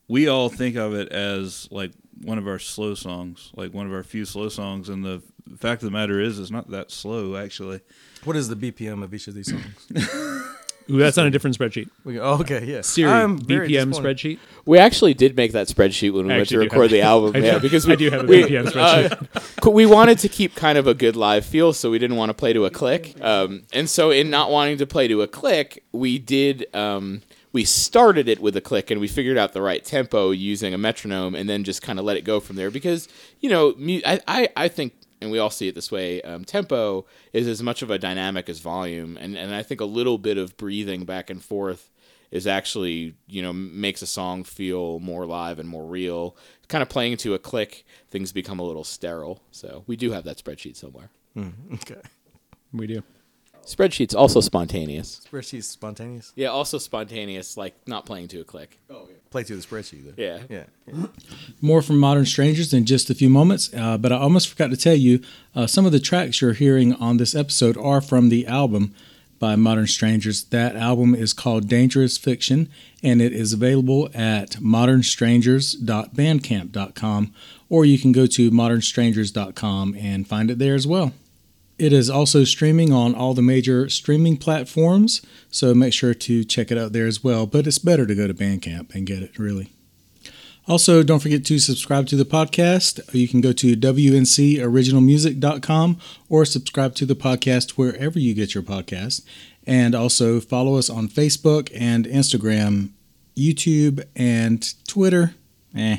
we 0.08 0.28
all 0.28 0.48
think 0.48 0.76
of 0.76 0.94
it 0.94 1.12
as 1.12 1.68
like 1.70 1.92
one 2.22 2.38
of 2.38 2.48
our 2.48 2.58
slow 2.58 2.94
songs, 2.94 3.52
like 3.54 3.72
one 3.72 3.86
of 3.86 3.92
our 3.92 4.02
few 4.02 4.24
slow 4.24 4.48
songs, 4.48 4.88
and 4.88 5.04
the 5.04 5.22
fact 5.58 5.82
of 5.82 5.86
the 5.86 5.92
matter 5.92 6.20
is, 6.20 6.38
it's 6.38 6.50
not 6.50 6.70
that 6.70 6.90
slow 6.90 7.36
actually. 7.36 7.80
What 8.24 8.36
is 8.36 8.48
the 8.48 8.56
BPM 8.56 9.02
of 9.02 9.14
each 9.14 9.28
of 9.28 9.34
these 9.34 9.50
songs? 9.50 10.44
Ooh, 10.90 10.96
that's 10.96 11.18
on 11.18 11.26
a 11.26 11.30
different 11.30 11.58
spreadsheet. 11.58 11.90
We 12.04 12.14
go, 12.14 12.22
oh, 12.22 12.40
okay, 12.40 12.64
yeah. 12.64 12.80
Siri, 12.80 13.10
I'm 13.10 13.38
BPM 13.38 13.92
spreadsheet. 13.92 14.38
We 14.64 14.78
actually 14.78 15.12
did 15.12 15.36
make 15.36 15.52
that 15.52 15.68
spreadsheet 15.68 16.12
when 16.12 16.26
we 16.26 16.32
I 16.32 16.36
went 16.38 16.48
to 16.48 16.58
record 16.58 16.90
the 16.90 17.02
album. 17.02 17.32
I 17.36 17.40
do- 17.40 17.46
yeah, 17.46 17.58
because 17.58 17.86
I 17.86 17.90
we, 17.90 17.96
do 17.96 18.10
have 18.10 18.24
a 18.24 18.26
we, 18.26 18.42
BPM 18.42 18.66
spreadsheet. 18.68 19.66
uh, 19.66 19.70
we 19.70 19.84
wanted 19.84 20.18
to 20.20 20.28
keep 20.30 20.54
kind 20.54 20.78
of 20.78 20.86
a 20.86 20.94
good 20.94 21.14
live 21.14 21.44
feel, 21.44 21.74
so 21.74 21.90
we 21.90 21.98
didn't 21.98 22.16
want 22.16 22.30
to 22.30 22.34
play 22.34 22.54
to 22.54 22.64
a 22.64 22.70
click. 22.70 23.22
Um, 23.22 23.64
and 23.74 23.88
so, 23.88 24.10
in 24.10 24.30
not 24.30 24.50
wanting 24.50 24.78
to 24.78 24.86
play 24.86 25.08
to 25.08 25.20
a 25.20 25.28
click, 25.28 25.84
we 25.92 26.18
did. 26.18 26.74
Um, 26.74 27.20
we 27.52 27.64
started 27.64 28.28
it 28.28 28.40
with 28.40 28.56
a 28.56 28.60
click, 28.60 28.90
and 28.90 29.00
we 29.00 29.08
figured 29.08 29.38
out 29.38 29.52
the 29.52 29.62
right 29.62 29.84
tempo 29.84 30.30
using 30.30 30.74
a 30.74 30.78
metronome, 30.78 31.34
and 31.34 31.48
then 31.48 31.64
just 31.64 31.82
kind 31.82 31.98
of 31.98 32.04
let 32.04 32.16
it 32.16 32.22
go 32.24 32.40
from 32.40 32.56
there. 32.56 32.70
Because 32.70 33.08
you 33.40 33.48
know, 33.50 33.74
mu- 33.76 34.00
I, 34.06 34.20
I, 34.26 34.48
I 34.56 34.68
think. 34.68 34.94
And 35.20 35.32
we 35.32 35.40
all 35.40 35.50
see 35.50 35.66
it 35.66 35.74
this 35.74 35.90
way. 35.90 36.22
Um, 36.22 36.44
tempo 36.44 37.04
is 37.32 37.48
as 37.48 37.60
much 37.60 37.82
of 37.82 37.90
a 37.90 37.98
dynamic 37.98 38.48
as 38.48 38.60
volume, 38.60 39.16
and, 39.16 39.36
and 39.36 39.52
I 39.52 39.64
think 39.64 39.80
a 39.80 39.84
little 39.84 40.16
bit 40.16 40.38
of 40.38 40.56
breathing 40.56 41.04
back 41.04 41.28
and 41.28 41.42
forth 41.42 41.90
is 42.30 42.46
actually 42.46 43.14
you 43.26 43.42
know 43.42 43.52
makes 43.52 44.00
a 44.00 44.06
song 44.06 44.44
feel 44.44 45.00
more 45.00 45.26
live 45.26 45.58
and 45.58 45.68
more 45.68 45.84
real. 45.84 46.36
Kind 46.68 46.82
of 46.82 46.88
playing 46.88 47.16
to 47.18 47.34
a 47.34 47.38
click, 47.40 47.84
things 48.10 48.30
become 48.30 48.60
a 48.60 48.62
little 48.62 48.84
sterile. 48.84 49.42
So 49.50 49.82
we 49.88 49.96
do 49.96 50.12
have 50.12 50.22
that 50.22 50.36
spreadsheet 50.36 50.76
somewhere. 50.76 51.10
Okay. 51.74 52.00
We 52.72 52.86
do. 52.86 53.02
Spreadsheet's 53.68 54.14
also 54.14 54.40
spontaneous. 54.40 55.20
Spreadsheet's 55.30 55.66
spontaneous. 55.66 56.32
Yeah, 56.34 56.48
also 56.48 56.78
spontaneous, 56.78 57.58
like 57.58 57.74
not 57.86 58.06
playing 58.06 58.28
to 58.28 58.40
a 58.40 58.44
click. 58.44 58.78
Oh, 58.88 59.06
yeah. 59.08 59.16
Play 59.30 59.44
to 59.44 59.56
the 59.56 59.62
spreadsheet. 59.62 60.06
Though. 60.06 60.14
Yeah. 60.16 60.38
Yeah. 60.48 60.64
More 61.60 61.82
from 61.82 61.98
Modern 61.98 62.24
Strangers 62.24 62.72
in 62.72 62.86
just 62.86 63.10
a 63.10 63.14
few 63.14 63.28
moments, 63.28 63.68
uh, 63.74 63.98
but 63.98 64.10
I 64.10 64.16
almost 64.16 64.48
forgot 64.48 64.70
to 64.70 64.76
tell 64.76 64.94
you 64.94 65.20
uh, 65.54 65.66
some 65.66 65.84
of 65.84 65.92
the 65.92 66.00
tracks 66.00 66.40
you're 66.40 66.54
hearing 66.54 66.94
on 66.94 67.18
this 67.18 67.34
episode 67.34 67.76
are 67.76 68.00
from 68.00 68.30
the 68.30 68.46
album 68.46 68.94
by 69.38 69.54
Modern 69.54 69.86
Strangers. 69.86 70.44
That 70.44 70.74
album 70.74 71.14
is 71.14 71.34
called 71.34 71.68
Dangerous 71.68 72.16
Fiction, 72.16 72.70
and 73.02 73.20
it 73.20 73.34
is 73.34 73.52
available 73.52 74.08
at 74.14 74.52
modernstrangers.bandcamp.com, 74.52 77.34
or 77.68 77.84
you 77.84 77.98
can 77.98 78.12
go 78.12 78.26
to 78.26 78.50
modernstrangers.com 78.50 79.94
and 79.98 80.26
find 80.26 80.50
it 80.50 80.58
there 80.58 80.74
as 80.74 80.86
well. 80.86 81.12
It 81.78 81.92
is 81.92 82.10
also 82.10 82.42
streaming 82.42 82.92
on 82.92 83.14
all 83.14 83.34
the 83.34 83.42
major 83.42 83.88
streaming 83.88 84.36
platforms, 84.36 85.22
so 85.48 85.72
make 85.74 85.92
sure 85.92 86.12
to 86.12 86.42
check 86.44 86.72
it 86.72 86.78
out 86.78 86.92
there 86.92 87.06
as 87.06 87.22
well. 87.22 87.46
But 87.46 87.68
it's 87.68 87.78
better 87.78 88.04
to 88.04 88.16
go 88.16 88.26
to 88.26 88.34
Bandcamp 88.34 88.92
and 88.94 89.06
get 89.06 89.22
it, 89.22 89.38
really. 89.38 89.72
Also, 90.66 91.02
don't 91.02 91.20
forget 91.20 91.46
to 91.46 91.58
subscribe 91.58 92.06
to 92.08 92.16
the 92.16 92.26
podcast. 92.26 93.00
You 93.14 93.28
can 93.28 93.40
go 93.40 93.52
to 93.52 93.74
WNCOriginalmusic.com 93.74 95.98
or 96.28 96.44
subscribe 96.44 96.94
to 96.96 97.06
the 97.06 97.14
podcast 97.14 97.70
wherever 97.70 98.18
you 98.18 98.34
get 98.34 98.54
your 98.54 98.64
podcast. 98.64 99.24
And 99.66 99.94
also 99.94 100.40
follow 100.40 100.76
us 100.76 100.90
on 100.90 101.08
Facebook 101.08 101.70
and 101.74 102.04
Instagram, 102.06 102.90
YouTube, 103.36 104.04
and 104.16 104.74
Twitter. 104.86 105.34
Eh. 105.74 105.98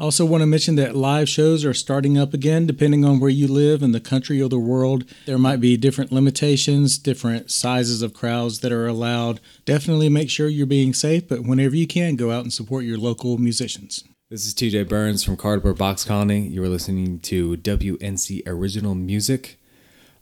Also, 0.00 0.24
want 0.24 0.40
to 0.40 0.46
mention 0.46 0.76
that 0.76 0.96
live 0.96 1.28
shows 1.28 1.62
are 1.62 1.74
starting 1.74 2.16
up 2.16 2.32
again 2.32 2.66
depending 2.66 3.04
on 3.04 3.20
where 3.20 3.28
you 3.28 3.46
live 3.46 3.82
in 3.82 3.92
the 3.92 4.00
country 4.00 4.40
or 4.40 4.48
the 4.48 4.58
world. 4.58 5.04
There 5.26 5.36
might 5.36 5.60
be 5.60 5.76
different 5.76 6.10
limitations, 6.10 6.96
different 6.96 7.50
sizes 7.50 8.00
of 8.00 8.14
crowds 8.14 8.60
that 8.60 8.72
are 8.72 8.86
allowed. 8.86 9.40
Definitely 9.66 10.08
make 10.08 10.30
sure 10.30 10.48
you're 10.48 10.64
being 10.64 10.94
safe, 10.94 11.28
but 11.28 11.42
whenever 11.42 11.76
you 11.76 11.86
can, 11.86 12.16
go 12.16 12.30
out 12.30 12.44
and 12.44 12.52
support 12.52 12.84
your 12.84 12.96
local 12.96 13.36
musicians. 13.36 14.02
This 14.30 14.46
is 14.46 14.54
TJ 14.54 14.88
Burns 14.88 15.22
from 15.22 15.36
Cardboard 15.36 15.76
Box 15.76 16.06
Colony. 16.06 16.48
You 16.48 16.64
are 16.64 16.68
listening 16.68 17.18
to 17.20 17.58
WNC 17.58 18.44
Original 18.46 18.94
Music. 18.94 19.58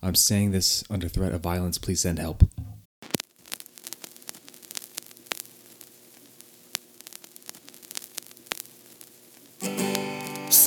I'm 0.03 0.17
saying 0.17 0.51
this 0.51 0.83
under 0.91 1.07
threat 1.07 1.31
of 1.31 1.41
violence. 1.41 1.79
Please 1.79 2.01
send 2.01 2.19
help. 2.19 2.43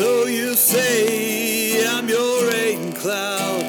So 0.02 0.26
you 0.26 0.56
say 0.56 1.86
I'm 1.86 2.10
your 2.10 2.50
rain 2.50 2.92
cloud. 2.92 3.62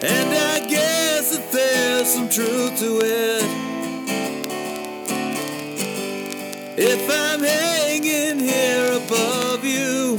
And 0.00 0.28
I 0.32 0.66
guess 0.66 1.36
that 1.36 1.52
there's 1.52 2.08
some 2.08 2.30
truth 2.30 2.78
to 2.78 3.00
it. 3.02 3.44
If 6.78 7.02
I'm 7.10 7.40
hanging 7.40 8.38
here 8.38 8.96
above 8.96 9.62
you 9.62 10.16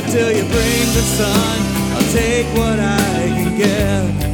until 0.00 0.32
you 0.32 0.44
bring 0.56 0.86
the 0.96 1.04
sun, 1.18 1.58
I'll 1.92 2.10
take 2.14 2.46
what 2.56 2.78
I 2.80 3.28
can 3.36 3.58
get. 3.58 4.32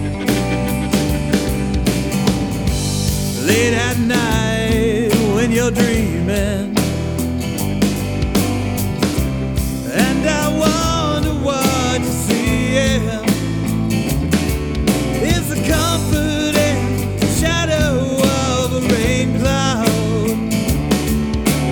late 3.49 3.75
at 3.75 3.99
night 3.99 4.58
dreaming. 5.71 6.75
And 9.93 10.27
I 10.27 10.49
wonder 10.49 11.35
what 11.45 12.01
you're 12.01 12.11
seeing. 12.27 13.03
Is 15.23 15.49
the 15.49 15.61
comforting 15.69 16.81
shadow 17.39 18.17
of 18.23 18.73
a 18.73 18.81
rain 18.95 19.39
cloud? 19.41 20.31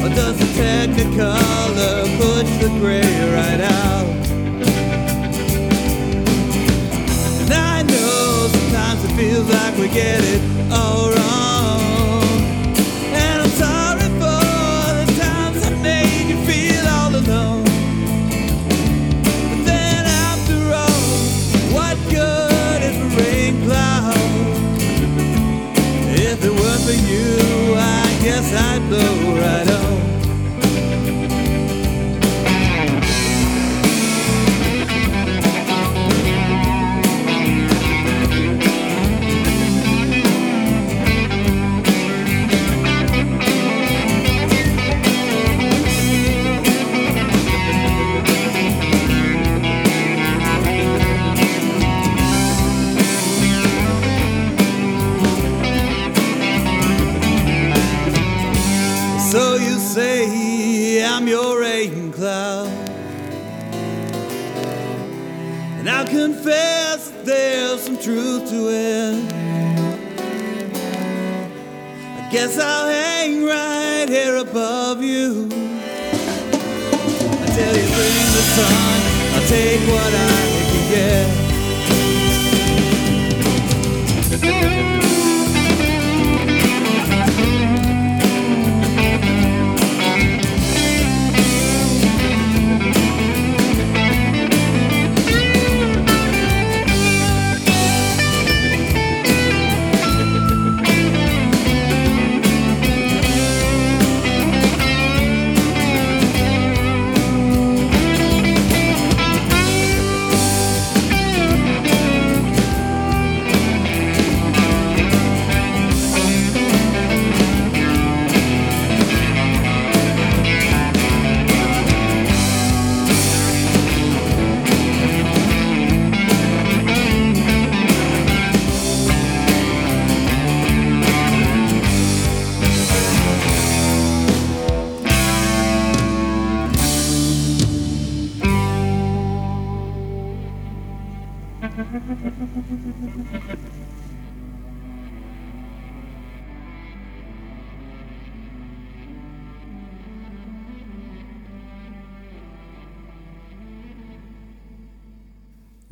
Or 0.03 0.09
does 0.15 0.37
the 0.39 0.49
technicolor 0.61 2.05
push 2.19 2.51
the 2.63 2.69
gray 2.81 3.01
right 3.33 3.61
out? 3.61 4.07
And 7.41 7.53
I 7.53 7.83
know 7.83 8.49
sometimes 8.53 9.05
it 9.05 9.13
feels 9.17 9.49
like 9.49 9.77
we 9.79 9.89
get 9.89 10.21
it 10.23 10.73
all 10.73 11.09
wrong. 11.11 11.16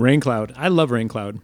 Rain 0.04 0.20
Cloud. 0.20 0.52
I 0.54 0.68
love 0.68 0.90
Raincloud. 0.90 1.40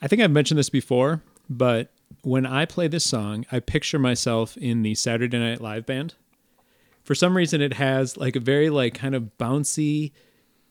I 0.00 0.08
think 0.08 0.20
I've 0.20 0.32
mentioned 0.32 0.58
this 0.58 0.68
before, 0.68 1.22
but 1.48 1.92
when 2.22 2.44
I 2.44 2.64
play 2.64 2.88
this 2.88 3.04
song, 3.04 3.46
I 3.52 3.60
picture 3.60 4.00
myself 4.00 4.56
in 4.56 4.82
the 4.82 4.96
Saturday 4.96 5.38
Night 5.38 5.60
Live 5.60 5.86
band. 5.86 6.14
For 7.04 7.14
some 7.14 7.36
reason 7.36 7.60
it 7.60 7.74
has 7.74 8.16
like 8.16 8.34
a 8.34 8.40
very 8.40 8.70
like 8.70 8.94
kind 8.94 9.14
of 9.14 9.30
bouncy, 9.38 10.10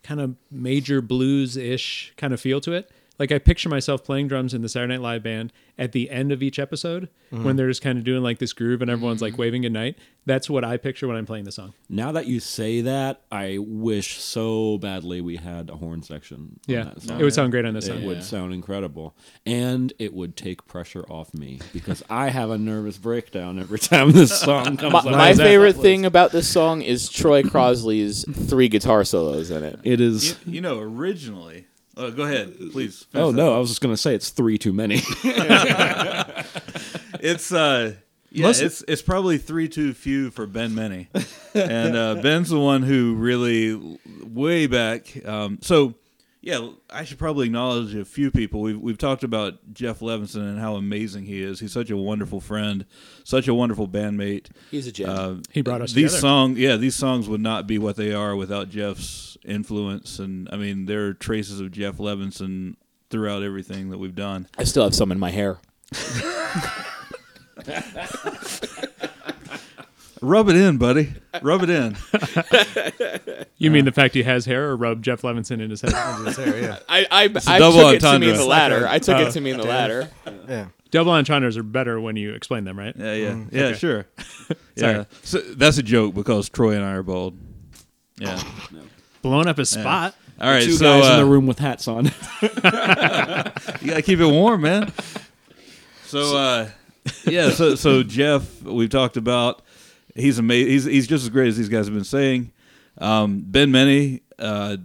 kind 0.04 0.20
of 0.20 0.36
major 0.52 1.02
blues-ish 1.02 2.12
kind 2.18 2.34
of 2.34 2.42
feel 2.42 2.60
to 2.60 2.74
it. 2.74 2.92
Like 3.22 3.32
I 3.32 3.38
picture 3.38 3.70
myself 3.70 4.04
playing 4.04 4.30
drums 4.30 4.56
in 4.56 4.64
the 4.64 4.68
Saturday 4.68 4.94
Night 4.94 5.02
Live 5.02 5.22
band 5.22 5.54
at 5.78 5.92
the 5.92 6.10
end 6.10 6.32
of 6.32 6.42
each 6.42 6.58
episode 6.58 7.08
mm-hmm. 7.32 7.44
when 7.44 7.56
they're 7.56 7.68
just 7.68 7.84
kind 7.84 8.00
of 8.00 8.04
doing 8.04 8.24
like 8.24 8.40
this 8.40 8.52
groove 8.52 8.82
and 8.82 8.90
everyone's 8.90 9.22
like 9.22 9.34
mm-hmm. 9.34 9.42
waving 9.42 9.62
goodnight. 9.62 9.96
That's 10.26 10.50
what 10.50 10.64
I 10.64 10.78
picture 10.78 11.08
when 11.08 11.16
I'm 11.16 11.28
playing 11.28 11.46
the 11.46 11.52
song. 11.52 11.76
Now 11.88 12.12
that 12.14 12.26
you 12.26 12.40
say 12.40 12.82
that, 12.82 13.22
I 13.32 13.60
wish 13.60 14.20
so 14.20 14.80
badly 14.80 15.22
we 15.22 15.36
had 15.36 15.70
a 15.70 15.76
horn 15.76 16.02
section. 16.02 16.60
on 16.68 16.74
Yeah. 16.74 16.84
that 16.86 17.02
song. 17.04 17.20
It 17.20 17.24
would 17.24 17.34
sound 17.36 17.52
great 17.52 17.64
on 17.64 17.76
this 17.76 17.86
song. 17.86 17.98
It 17.98 18.00
song. 18.00 18.08
would 18.08 18.24
sound 18.24 18.54
incredible, 18.56 19.16
and 19.46 19.94
it 20.00 20.16
would 20.16 20.36
take 20.36 20.66
pressure 20.66 21.04
off 21.08 21.32
me 21.32 21.60
because 21.74 22.02
I 22.10 22.30
have 22.30 22.50
a 22.50 22.58
nervous 22.58 22.98
breakdown 22.98 23.60
every 23.60 23.78
time 23.78 24.14
this 24.14 24.40
song 24.42 24.78
comes 24.78 24.94
My, 24.94 25.00
on. 25.00 25.12
my 25.12 25.34
favorite 25.36 25.76
thing 25.76 26.08
about 26.08 26.32
this 26.32 26.48
song 26.48 26.82
is 26.82 27.08
Troy 27.08 27.44
Crossley's 27.44 28.26
three 28.48 28.68
guitar 28.68 29.04
solos 29.04 29.52
in 29.52 29.64
it. 29.64 29.80
It 29.84 30.02
is, 30.02 30.32
You, 30.48 30.54
you 30.54 30.62
know, 30.62 30.80
originally. 30.80 31.68
Oh, 32.02 32.12
go 32.12 32.24
ahead, 32.24 32.56
please. 32.72 33.06
Oh 33.14 33.32
that 33.32 33.38
no, 33.38 33.48
thought. 33.50 33.56
I 33.56 33.60
was 33.60 33.70
just 33.70 33.82
gonna 33.82 33.96
say 33.98 34.16
it's 34.16 34.30
three 34.32 34.58
too 34.58 34.74
many. 34.74 35.02
It's 37.24 37.52
uh 37.52 37.94
yeah, 38.32 38.48
Most- 38.48 38.62
it's 38.62 38.84
it's 38.88 39.02
probably 39.02 39.38
three 39.38 39.68
too 39.70 39.94
few 39.94 40.32
for 40.32 40.48
Ben 40.48 40.74
Many, 40.74 41.08
and 41.54 41.96
uh, 41.96 42.16
Ben's 42.16 42.50
the 42.50 42.60
one 42.60 42.82
who 42.82 43.14
really 43.16 44.00
way 44.24 44.66
back. 44.68 45.24
Um, 45.28 45.60
so 45.62 45.94
yeah, 46.42 46.70
I 46.90 47.04
should 47.04 47.20
probably 47.20 47.46
acknowledge 47.46 47.94
a 47.96 48.04
few 48.04 48.32
people. 48.32 48.62
We've 48.62 48.80
we've 48.80 48.98
talked 48.98 49.24
about 49.24 49.74
Jeff 49.74 50.00
Levinson 50.00 50.42
and 50.42 50.60
how 50.60 50.76
amazing 50.76 51.26
he 51.26 51.42
is. 51.42 51.60
He's 51.60 51.72
such 51.72 51.90
a 51.92 51.98
wonderful 51.98 52.42
friend, 52.42 52.86
such 53.24 53.48
a 53.48 53.54
wonderful 53.54 53.88
bandmate. 53.88 54.48
He's 54.72 54.88
a 54.88 54.92
gem. 54.92 55.10
Uh, 55.10 55.36
He 55.52 55.62
brought 55.62 55.82
us 55.82 55.94
these 55.94 56.12
together. 56.12 56.22
song 56.22 56.56
yeah 56.58 56.76
these 56.78 56.96
songs 56.96 57.28
would 57.30 57.42
not 57.42 57.68
be 57.68 57.78
what 57.78 57.96
they 57.96 58.12
are 58.14 58.36
without 58.36 58.70
Jeff's 58.70 59.38
influence, 59.46 60.18
and 60.20 60.50
I 60.52 60.58
mean 60.58 60.86
there 60.88 61.06
are 61.08 61.14
traces 61.14 61.60
of 61.60 61.72
Jeff 61.72 61.98
Levinson 61.98 62.76
throughout 63.10 63.44
everything 63.44 63.90
that 63.92 63.98
we've 64.00 64.16
done. 64.16 64.48
I 64.58 64.64
still 64.64 64.84
have 64.84 64.96
some 64.96 65.12
in 65.12 65.20
my 65.20 65.30
hair. 65.32 65.60
Rub 70.22 70.50
it 70.50 70.56
in, 70.56 70.78
buddy. 70.78 71.14
Rub 71.42 71.64
it 71.64 71.70
in. 71.72 71.98
You 73.58 73.72
mean 73.72 73.86
the 73.86 73.92
fact 73.92 74.14
he 74.14 74.24
has 74.24 74.46
hair 74.46 74.70
or 74.70 74.76
rub 74.78 75.02
Jeff 75.02 75.24
Levinson 75.24 75.62
in 75.62 75.70
his 75.72 75.82
head? 75.82 75.94
His 76.26 76.38
hair, 76.38 76.62
yeah. 76.62 76.78
I 76.88 77.06
I, 77.12 77.24
I 77.48 77.60
double 77.60 77.80
took 77.80 77.96
it 77.96 78.00
to 78.02 78.08
entendre. 78.08 78.28
mean 78.30 78.38
the 78.38 78.46
latter. 78.46 78.88
I 78.88 79.00
took 79.00 79.18
Oh. 79.18 79.28
it 79.28 79.32
to 79.32 79.42
mean 79.42 79.58
the 79.58 79.64
latter. 79.64 80.10
Yeah. 80.48 80.68
Double 80.92 81.12
entendres 81.14 81.58
are 81.58 81.64
better 81.64 82.00
when 82.00 82.16
you 82.18 82.34
explain 82.34 82.66
them, 82.66 82.78
right? 82.78 82.94
Yeah, 82.96 83.14
yeah, 83.14 83.44
yeah, 83.52 83.64
Okay. 83.68 83.78
sure. 83.80 84.06
Sorry. 84.78 84.94
yeah, 84.98 85.04
so 85.24 85.40
that's 85.40 85.78
a 85.78 85.84
joke 85.84 86.14
because 86.14 86.50
Troy 86.50 86.76
and 86.76 86.84
I 86.84 86.92
are 86.92 87.04
bald. 87.04 87.38
Yeah. 88.18 88.42
Blown 89.22 89.48
up 89.48 89.58
his 89.58 89.70
spot. 89.70 90.16
All 90.40 90.50
right, 90.50 90.64
Two 90.64 90.74
so 90.74 90.86
guys 90.86 91.06
in 91.08 91.12
uh, 91.14 91.18
the 91.18 91.26
room 91.26 91.48
with 91.48 91.60
hats 91.60 91.88
on. 91.88 92.06
you 92.42 92.50
gotta 93.88 94.02
keep 94.04 94.20
it 94.20 94.26
warm, 94.26 94.62
man. 94.62 94.92
So, 96.06 96.36
uh, 96.36 96.70
yeah, 97.26 97.52
so 97.52 97.76
so 97.76 98.04
Jeff, 98.04 98.62
we've 98.64 98.90
talked 98.90 99.18
about. 99.18 99.62
He's 100.16 100.40
amazing. 100.40 100.72
He's 100.72 100.86
he's 100.86 101.08
just 101.08 101.24
as 101.24 101.30
great 101.30 101.48
as 101.48 101.58
these 101.58 101.70
guys 101.70 101.86
have 101.86 101.94
been 101.94 102.04
saying. 102.04 102.52
Um, 102.98 103.44
ben 103.48 103.72
Many 103.72 104.22
uh, 104.40 104.78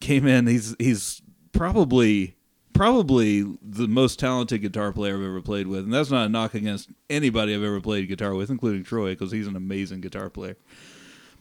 came 0.00 0.26
in. 0.26 0.46
He's 0.46 0.74
he's 0.78 1.22
probably 1.52 2.36
probably 2.72 3.42
the 3.62 3.86
most 3.86 4.18
talented 4.18 4.62
guitar 4.62 4.92
player 4.92 5.14
I've 5.14 5.22
ever 5.22 5.42
played 5.42 5.66
with, 5.66 5.84
and 5.84 5.92
that's 5.92 6.10
not 6.10 6.26
a 6.26 6.28
knock 6.28 6.54
against 6.54 6.88
anybody 7.10 7.54
I've 7.54 7.62
ever 7.62 7.80
played 7.80 8.08
guitar 8.08 8.34
with, 8.34 8.48
including 8.48 8.84
Troy, 8.84 9.10
because 9.10 9.32
he's 9.32 9.46
an 9.46 9.56
amazing 9.56 10.00
guitar 10.00 10.30
player. 10.30 10.56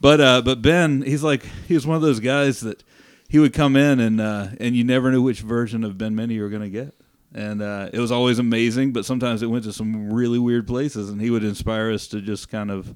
But 0.01 0.21
uh, 0.21 0.41
but 0.41 0.61
Ben, 0.61 1.01
he's 1.01 1.23
like 1.23 1.43
he 1.67 1.73
was 1.73 1.87
one 1.87 1.95
of 1.95 2.01
those 2.01 2.19
guys 2.19 2.61
that 2.61 2.83
he 3.29 3.39
would 3.39 3.53
come 3.53 3.75
in 3.75 3.99
and 3.99 4.19
uh, 4.19 4.47
and 4.59 4.75
you 4.75 4.83
never 4.83 5.11
knew 5.11 5.21
which 5.21 5.41
version 5.41 5.83
of 5.83 5.97
Ben 5.97 6.15
Many 6.15 6.35
you 6.35 6.41
were 6.41 6.49
gonna 6.49 6.69
get, 6.69 6.93
and 7.33 7.61
uh, 7.61 7.89
it 7.93 7.99
was 7.99 8.11
always 8.11 8.39
amazing. 8.39 8.91
But 8.91 9.05
sometimes 9.05 9.41
it 9.41 9.47
went 9.47 9.63
to 9.65 9.73
some 9.73 10.11
really 10.11 10.39
weird 10.39 10.67
places, 10.67 11.09
and 11.09 11.21
he 11.21 11.29
would 11.29 11.43
inspire 11.43 11.91
us 11.91 12.07
to 12.07 12.21
just 12.21 12.49
kind 12.49 12.71
of 12.71 12.95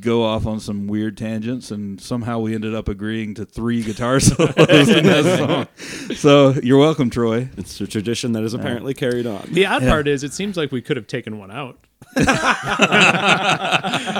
go 0.00 0.22
off 0.22 0.46
on 0.46 0.60
some 0.60 0.86
weird 0.86 1.16
tangents, 1.16 1.70
and 1.70 2.00
somehow 2.00 2.38
we 2.40 2.54
ended 2.54 2.74
up 2.74 2.88
agreeing 2.88 3.34
to 3.34 3.44
three 3.44 3.82
guitar 3.82 4.20
solos 4.20 4.88
in 4.88 5.04
that 5.04 5.68
song. 6.08 6.14
So 6.16 6.52
you're 6.62 6.78
welcome, 6.78 7.10
Troy. 7.10 7.48
it's 7.56 7.80
a 7.80 7.86
tradition 7.86 8.32
that 8.32 8.44
is 8.44 8.54
apparently 8.54 8.94
carried 8.94 9.26
on. 9.26 9.48
The 9.50 9.66
odd 9.66 9.82
part 9.82 10.08
is, 10.08 10.22
it 10.24 10.32
seems 10.32 10.56
like 10.56 10.72
we 10.72 10.82
could 10.82 10.96
have 10.96 11.06
taken 11.06 11.38
one 11.38 11.50
out. 11.50 11.78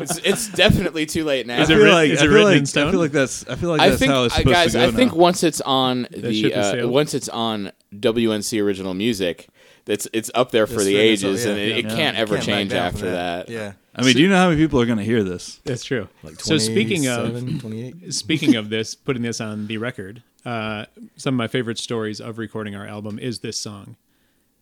It's, 0.00 0.18
it's 0.18 0.48
definitely 0.48 1.06
too 1.06 1.24
late 1.24 1.46
now. 1.46 1.60
Is 1.60 1.70
it 1.70 1.74
I 1.74 1.78
feel 1.78 1.92
like 1.92 2.10
is 2.10 2.20
I 2.20 2.24
it 2.24 2.26
feel 2.28 2.34
written 2.34 2.50
like 2.50 2.58
in 2.58 2.66
stone? 2.66 2.88
I 2.88 2.90
feel 2.90 3.00
like 3.00 3.12
that's 3.12 3.48
I 3.48 3.54
feel 3.56 3.70
like 3.70 3.80
I 3.80 3.88
that's 3.88 3.98
think, 4.00 4.12
how 4.12 4.24
it's 4.24 4.34
uh, 4.34 4.38
supposed 4.38 4.54
guys. 4.54 4.72
to 4.72 4.78
go 4.78 4.86
I 4.86 4.90
think 4.90 5.14
once 5.14 5.42
it's 5.42 5.60
on 5.60 6.06
the 6.10 6.54
uh, 6.54 6.88
once 6.88 7.14
it's 7.14 7.28
on 7.28 7.72
WNC 7.94 8.62
original 8.62 8.94
music, 8.94 9.48
it's 9.88 10.06
it's 10.12 10.30
up 10.34 10.50
there 10.50 10.66
for 10.66 10.74
It's 10.74 10.84
the 10.84 10.94
there, 10.94 11.16
so, 11.16 11.28
ages, 11.28 11.44
yeah, 11.44 11.50
and 11.50 11.60
it, 11.60 11.78
it 11.78 11.84
yeah. 11.86 11.96
can't 11.96 12.16
ever 12.16 12.34
Can't 12.34 12.46
change 12.46 12.72
after 12.72 12.98
from 12.98 13.10
that. 13.12 13.48
Yeah. 13.48 13.72
I 13.94 14.02
mean, 14.02 14.14
do 14.14 14.22
you 14.22 14.28
know 14.28 14.36
how 14.36 14.48
many 14.48 14.60
people 14.60 14.80
are 14.80 14.86
going 14.86 14.98
to 14.98 15.04
hear 15.04 15.24
this? 15.24 15.60
That's 15.64 15.82
true. 15.82 16.08
Like 16.22 16.40
so 16.40 16.56
speaking 16.58 17.08
of 17.08 17.60
28. 17.60 18.12
speaking 18.14 18.54
of 18.54 18.70
this, 18.70 18.94
putting 18.94 19.22
this 19.22 19.40
on 19.40 19.66
the 19.66 19.78
record, 19.78 20.22
uh, 20.44 20.84
some 21.16 21.34
of 21.34 21.38
my 21.38 21.48
favorite 21.48 21.78
stories 21.78 22.20
of 22.20 22.38
recording 22.38 22.76
our 22.76 22.86
album 22.86 23.18
is 23.18 23.40
this 23.40 23.58
song. 23.58 23.96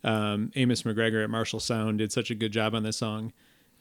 Um, 0.03 0.53
Amos 0.55 0.83
McGregor 0.83 1.23
at 1.23 1.29
Marshall 1.29 1.61
Sound 1.61 1.99
did 1.99 2.13
such 2.13 2.31
a 2.31 2.35
good 2.35 2.53
job 2.53 2.75
on 2.75 2.83
this 2.83 2.97
song, 2.97 3.33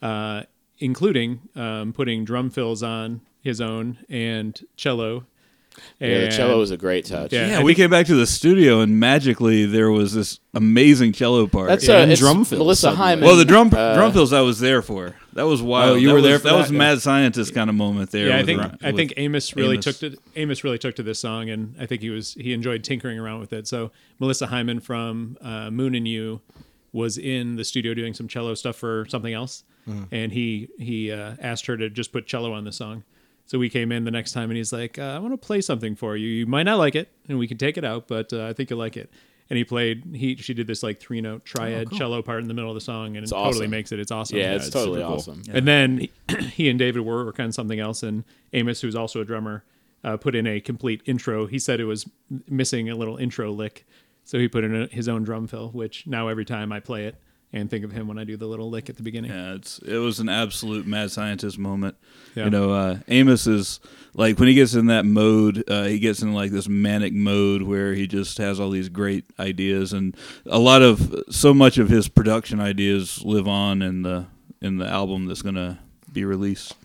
uh, 0.02 0.44
including 0.80 1.42
um, 1.56 1.94
putting 1.94 2.26
drum 2.26 2.50
fills 2.50 2.84
on 2.84 3.22
his 3.42 3.62
own 3.62 4.00
and 4.10 4.60
cello. 4.76 5.26
Yeah, 6.00 6.22
the 6.26 6.32
cello 6.32 6.60
was 6.60 6.72
a 6.72 6.78
great 6.78 7.06
touch. 7.06 7.32
Yeah, 7.34 7.48
Yeah, 7.48 7.64
we 7.64 7.74
came 7.76 7.90
back 7.90 8.06
to 8.08 8.16
the 8.16 8.26
studio 8.28 8.82
and 8.82 9.00
magically 9.00 9.66
there 9.66 9.92
was 9.92 10.14
this 10.14 10.40
amazing 10.54 11.14
cello 11.14 11.48
part. 11.48 11.70
That's 11.70 11.88
Yeah, 11.88 11.96
uh, 11.96 12.06
and 12.06 12.16
drum 12.16 12.46
fill. 12.46 12.60
Melissa 12.60 12.82
suddenly. 12.82 13.06
Hyman. 13.06 13.26
well, 13.26 13.36
the 13.36 13.46
drum 13.46 13.68
uh, 13.74 13.96
drum 13.96 14.12
fills 14.14 14.34
I 14.34 14.42
was 14.42 14.60
there 14.60 14.82
for. 14.82 15.16
That 15.34 15.44
was 15.44 15.62
wild. 15.62 15.92
Oh, 15.92 15.96
you 15.96 16.08
That 16.08 16.14
were 16.14 16.16
was- 16.22 16.24
there 16.30 16.40
for 16.40 16.48
that 16.50 16.56
was 16.58 16.68
that? 16.70 16.74
mad 16.74 17.02
scientist 17.02 17.54
kind 17.54 17.70
of 17.70 17.76
moment 17.76 18.12
there. 18.12 18.28
Yeah, 18.30 18.38
I 18.38 18.44
think 18.44 18.62
the- 18.62 18.88
I 18.88 18.92
think 18.92 19.14
Amos 19.18 19.56
really 19.56 19.76
Amos. 19.76 19.86
took 19.86 19.98
to 20.14 20.18
Amos 20.36 20.64
really 20.64 20.78
took 20.78 20.96
to 20.96 21.04
this 21.04 21.20
song, 21.20 21.50
and 21.50 21.76
I 21.80 21.86
think 21.86 22.02
he 22.02 22.10
was 22.10 22.34
he 22.36 22.54
enjoyed 22.54 22.84
tinkering 22.84 23.20
around 23.20 23.40
with 23.42 23.52
it. 23.54 23.68
So 23.68 23.92
Melissa 24.20 24.48
Hyman 24.48 24.80
from 24.80 25.38
uh, 25.42 25.70
Moon 25.72 25.96
and 25.96 26.08
You 26.08 26.42
was 26.94 27.18
in 27.18 27.58
the 27.58 27.64
studio 27.66 27.94
doing 27.94 28.14
some 28.14 28.28
cello 28.28 28.54
stuff 28.54 28.78
for 28.78 29.06
something 29.10 29.34
else, 29.34 29.64
Hmm. 29.86 30.04
and 30.12 30.32
he 30.32 30.70
he 30.80 31.12
uh, 31.12 31.34
asked 31.42 31.66
her 31.68 31.76
to 31.78 31.90
just 31.90 32.12
put 32.14 32.26
cello 32.28 32.54
on 32.54 32.64
the 32.64 32.72
song, 32.72 33.04
So 33.46 33.60
we 33.60 33.70
came 33.70 33.92
in 33.92 34.06
the 34.06 34.12
next 34.12 34.32
time 34.32 34.50
and 34.50 34.58
he's 34.58 34.74
like, 34.74 34.98
uh, 34.98 35.04
I 35.04 35.20
want 35.20 35.34
to 35.34 35.38
play 35.38 35.62
something 35.62 35.96
for 35.96 36.18
you. 36.18 36.28
You 36.28 36.48
might 36.48 36.64
not 36.64 36.78
like 36.78 36.96
it 36.96 37.12
and 37.30 37.38
we 37.38 37.48
can 37.48 37.58
take 37.58 37.78
it 37.78 37.86
out, 37.86 38.08
but 38.08 38.34
uh, 38.34 38.48
I 38.48 38.54
think 38.54 38.70
you'll 38.70 38.80
like 38.80 38.98
it. 38.98 39.12
And 39.48 39.58
he 39.58 39.64
played, 39.64 40.04
he 40.16 40.36
she 40.38 40.56
did 40.56 40.66
this 40.66 40.82
like 40.82 41.00
three 41.00 41.22
note 41.22 41.46
triad 41.46 41.92
cello 41.92 42.24
part 42.24 42.42
in 42.42 42.48
the 42.48 42.56
middle 42.56 42.72
of 42.72 42.76
the 42.76 42.82
song 42.82 43.16
and 43.16 43.24
it 43.24 43.30
totally 43.30 43.68
makes 43.68 43.92
it. 43.92 44.00
It's 44.00 44.10
awesome. 44.10 44.40
Yeah, 44.40 44.54
it's, 44.54 44.66
it's 44.66 44.74
totally 44.74 45.02
super 45.02 45.08
cool. 45.08 45.16
awesome. 45.18 45.44
And 45.52 45.68
then 45.68 45.98
he, 46.00 46.12
he 46.54 46.70
and 46.70 46.80
David 46.80 47.02
were 47.02 47.24
working 47.26 47.46
on 47.46 47.52
something 47.52 47.80
else, 47.80 48.02
and 48.02 48.24
Amos, 48.54 48.82
who's 48.82 48.96
also 48.96 49.22
a 49.22 49.26
drummer, 49.26 49.64
uh, 50.04 50.18
put 50.18 50.34
in 50.34 50.48
a 50.48 50.60
complete 50.60 51.04
intro. 51.06 51.46
He 51.46 51.60
said 51.60 51.80
it 51.80 51.86
was 51.86 52.10
missing 52.50 52.90
a 52.90 52.96
little 52.96 53.18
intro 53.18 53.52
lick, 53.52 53.86
so 54.24 54.40
he 54.40 54.48
put 54.48 54.64
in 54.64 54.76
a, 54.76 54.88
his 54.88 55.08
own 55.08 55.24
drum 55.24 55.46
fill. 55.46 55.70
Which 55.70 56.08
now 56.08 56.28
every 56.28 56.46
time 56.46 56.72
I 56.72 56.80
play 56.80 57.06
it 57.06 57.22
and 57.54 57.70
think 57.70 57.86
of 57.86 57.92
him 57.92 58.08
when 58.08 58.20
I 58.20 58.24
do 58.24 58.38
the 58.38 58.48
little 58.48 58.70
lick 58.70 58.90
at 58.90 58.98
the 58.98 59.04
beginning. 59.04 59.32
Yeah, 59.32 59.54
it's 59.56 59.80
it 59.80 59.98
was 59.98 60.20
an 60.20 60.30
absolute 60.30 60.86
mad 60.86 61.12
scientist 61.12 61.58
moment. 61.58 61.96
Yeah. 62.36 62.46
You 62.46 62.50
know, 62.50 62.72
uh, 62.72 62.98
Amos 63.08 63.48
is 63.48 63.80
like 64.14 64.40
when 64.40 64.48
he 64.48 64.54
gets 64.54 64.74
in 64.74 64.88
that 64.88 65.06
mode, 65.06 65.64
uh, 65.70 65.84
he 65.84 66.00
gets 66.00 66.22
in 66.22 66.34
like 66.34 66.52
this 66.52 66.68
manic 66.68 67.14
mode 67.14 67.62
where 67.62 67.94
he 67.94 68.08
just 68.08 68.38
has 68.38 68.60
all 68.60 68.70
these 68.70 68.90
great 68.90 69.26
ideas, 69.40 69.94
and 69.94 70.16
a 70.46 70.60
lot 70.60 70.82
of 70.82 71.24
so 71.30 71.54
much 71.54 71.78
of 71.78 71.90
his 71.90 72.08
production 72.08 72.60
ideas 72.60 73.24
live 73.24 73.48
on 73.48 73.82
in 73.82 74.02
the 74.02 74.26
in 74.62 74.78
the 74.78 74.88
album 74.88 75.26
that's 75.26 75.42
gonna 75.42 75.80
be 76.12 76.26
released. 76.26 76.76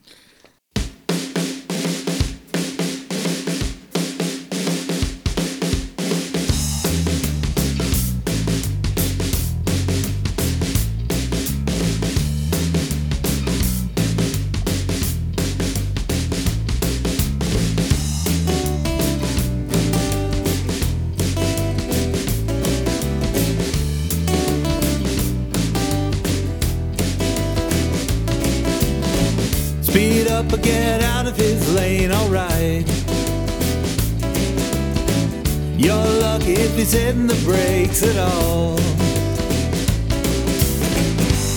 He's 36.80 36.92
hitting 36.92 37.26
the 37.26 37.34
brakes 37.44 38.02
at 38.02 38.16
all. 38.16 38.78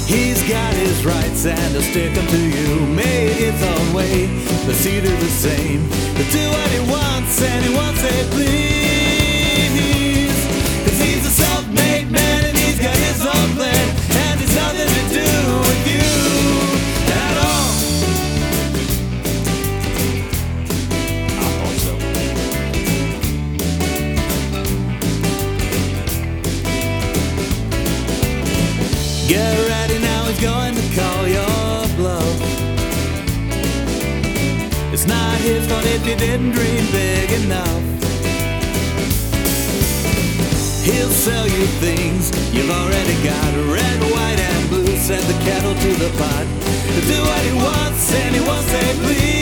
He's 0.06 0.42
got 0.50 0.74
his 0.74 1.06
rights 1.06 1.46
and 1.46 1.72
he'll 1.72 1.82
stick 1.82 2.16
'em 2.18 2.28
to 2.28 2.38
you. 2.38 2.86
Made 2.88 3.32
his 3.46 3.60
own 3.64 3.94
way, 3.94 4.30
but 4.66 4.76
see 4.76 5.00
to 5.00 5.14
the 5.26 5.34
same. 5.46 5.82
He'll 6.18 6.32
do 6.40 6.46
what 6.50 6.70
he 6.72 6.82
wants 6.92 7.42
and 7.42 7.66
he 7.66 7.74
won't 7.74 7.98
say 7.98 8.18
please. 8.32 8.93
You 36.14 36.20
didn't 36.20 36.52
dream 36.52 36.86
big 36.92 37.32
enough. 37.44 37.84
He'll 40.84 41.10
sell 41.10 41.48
you 41.48 41.66
things 41.82 42.32
you've 42.54 42.70
already 42.70 43.16
got. 43.24 43.50
Red, 43.74 44.00
white, 44.12 44.40
and 44.40 44.70
blue, 44.70 44.96
set 44.98 45.22
the 45.24 45.34
kettle 45.44 45.74
to 45.74 45.94
the 45.96 46.10
pot. 46.18 46.46
Do 47.08 47.20
what 47.22 47.42
he 47.42 47.54
wants 47.54 48.14
and 48.14 48.36
he 48.36 48.42
won't 48.42 48.66
say 48.68 48.94
please. 49.04 49.33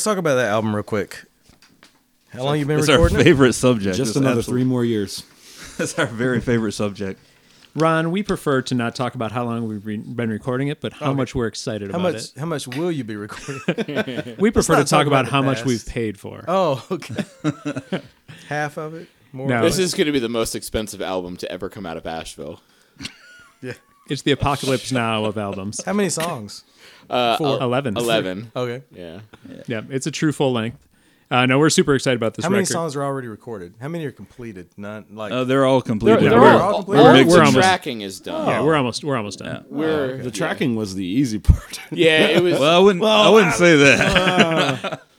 Let's 0.00 0.06
talk 0.06 0.16
about 0.16 0.36
that 0.36 0.48
album 0.48 0.74
real 0.74 0.82
quick. 0.82 1.24
How 2.30 2.42
long 2.42 2.58
you 2.58 2.64
been 2.64 2.78
It's 2.78 2.88
our 2.88 2.94
recording? 2.94 3.20
it? 3.20 3.24
favorite 3.24 3.52
subject. 3.52 3.98
Just 3.98 4.12
It's 4.12 4.16
another 4.16 4.38
absolute- 4.38 4.54
three 4.54 4.64
more 4.64 4.82
years. 4.82 5.24
That's 5.76 5.98
our 5.98 6.06
very 6.06 6.40
favorite 6.40 6.72
subject. 6.72 7.20
Ron, 7.76 8.10
we 8.10 8.22
prefer 8.22 8.62
to 8.62 8.74
not 8.74 8.94
talk 8.94 9.14
about 9.14 9.30
how 9.30 9.44
long 9.44 9.68
we've 9.68 9.84
re- 9.84 9.98
been 9.98 10.30
recording 10.30 10.68
it, 10.68 10.80
but 10.80 10.94
how 10.94 11.12
much 11.12 11.34
we're 11.34 11.48
excited 11.48 11.90
How 11.90 11.98
about 12.00 12.14
much? 12.14 12.34
How 12.34 12.46
much 12.46 12.66
will 12.66 12.90
you 12.90 13.04
be 13.04 13.14
recording? 13.14 13.60
it. 13.68 14.38
We 14.40 14.50
prefer 14.50 14.72
to 14.72 14.78
not 14.78 14.86
talk 14.86 15.00
talk 15.00 15.06
about 15.06 15.20
about 15.20 15.24
the 15.26 15.30
how 15.32 15.42
much 15.42 15.58
past. 15.58 15.66
we've 15.66 15.86
paid 15.86 16.18
for. 16.18 16.46
oh, 16.48 16.82
okay. 16.90 17.22
Half 18.48 18.78
of 18.78 18.94
it. 18.94 19.06
More. 19.32 19.48
No. 19.48 19.62
This 19.62 19.76
is 19.78 19.92
going 19.92 20.06
to 20.06 20.12
be 20.12 20.18
the 20.18 20.30
most 20.30 20.54
expensive 20.54 21.02
album 21.02 21.36
to 21.36 21.52
ever 21.52 21.68
come 21.68 21.84
out 21.84 21.98
of 21.98 22.06
Asheville. 22.06 22.62
Yeah. 23.60 23.74
It's 24.08 24.22
the 24.22 24.32
apocalypse 24.32 24.90
now 24.92 25.26
of 25.26 25.36
albums. 25.36 25.84
How 25.84 25.92
many 25.92 26.08
songs? 26.08 26.64
Uh, 27.10 27.36
Four. 27.36 27.60
Eleven. 27.62 27.96
11. 27.96 28.52
Okay. 28.56 28.82
Yeah. 28.92 29.20
Yeah, 29.66 29.82
it's 29.90 30.06
a 30.06 30.10
true 30.10 30.32
full 30.32 30.52
length. 30.52 30.86
Uh, 31.32 31.46
no, 31.46 31.60
we're 31.60 31.70
super 31.70 31.94
excited 31.94 32.16
about 32.16 32.34
this 32.34 32.44
How 32.44 32.48
many 32.50 32.62
record. 32.62 32.72
songs 32.72 32.96
are 32.96 33.04
already 33.04 33.28
recorded? 33.28 33.74
How 33.80 33.86
many 33.86 34.04
are 34.04 34.10
completed? 34.10 34.68
Not 34.76 35.14
like. 35.14 35.30
Uh, 35.30 35.44
they're 35.44 35.64
all 35.64 35.80
completed. 35.80 36.22
They're- 36.22 36.30
They're 36.30 36.40
we're- 36.40 36.56
all, 36.56 36.74
completed. 36.82 37.06
all 37.06 37.12
we're 37.12 37.24
the 37.24 37.38
almost- 37.38 37.54
tracking 37.56 38.00
is 38.00 38.18
done. 38.18 38.48
Yeah, 38.48 38.62
we're 38.62 38.74
almost 38.74 39.04
we're 39.04 39.16
almost 39.16 39.38
done. 39.38 39.64
We're 39.68 40.16
The 40.18 40.32
tracking 40.32 40.74
was 40.74 40.96
the 40.96 41.04
easy 41.04 41.38
part. 41.38 41.78
Yeah, 41.92 42.26
it 42.28 42.42
was 42.42 42.58
well, 42.58 42.80
I 42.80 42.82
wouldn't. 42.82 43.04
I 43.04 43.30
wouldn't 43.30 43.54
say 43.54 43.76
that. 43.76 45.02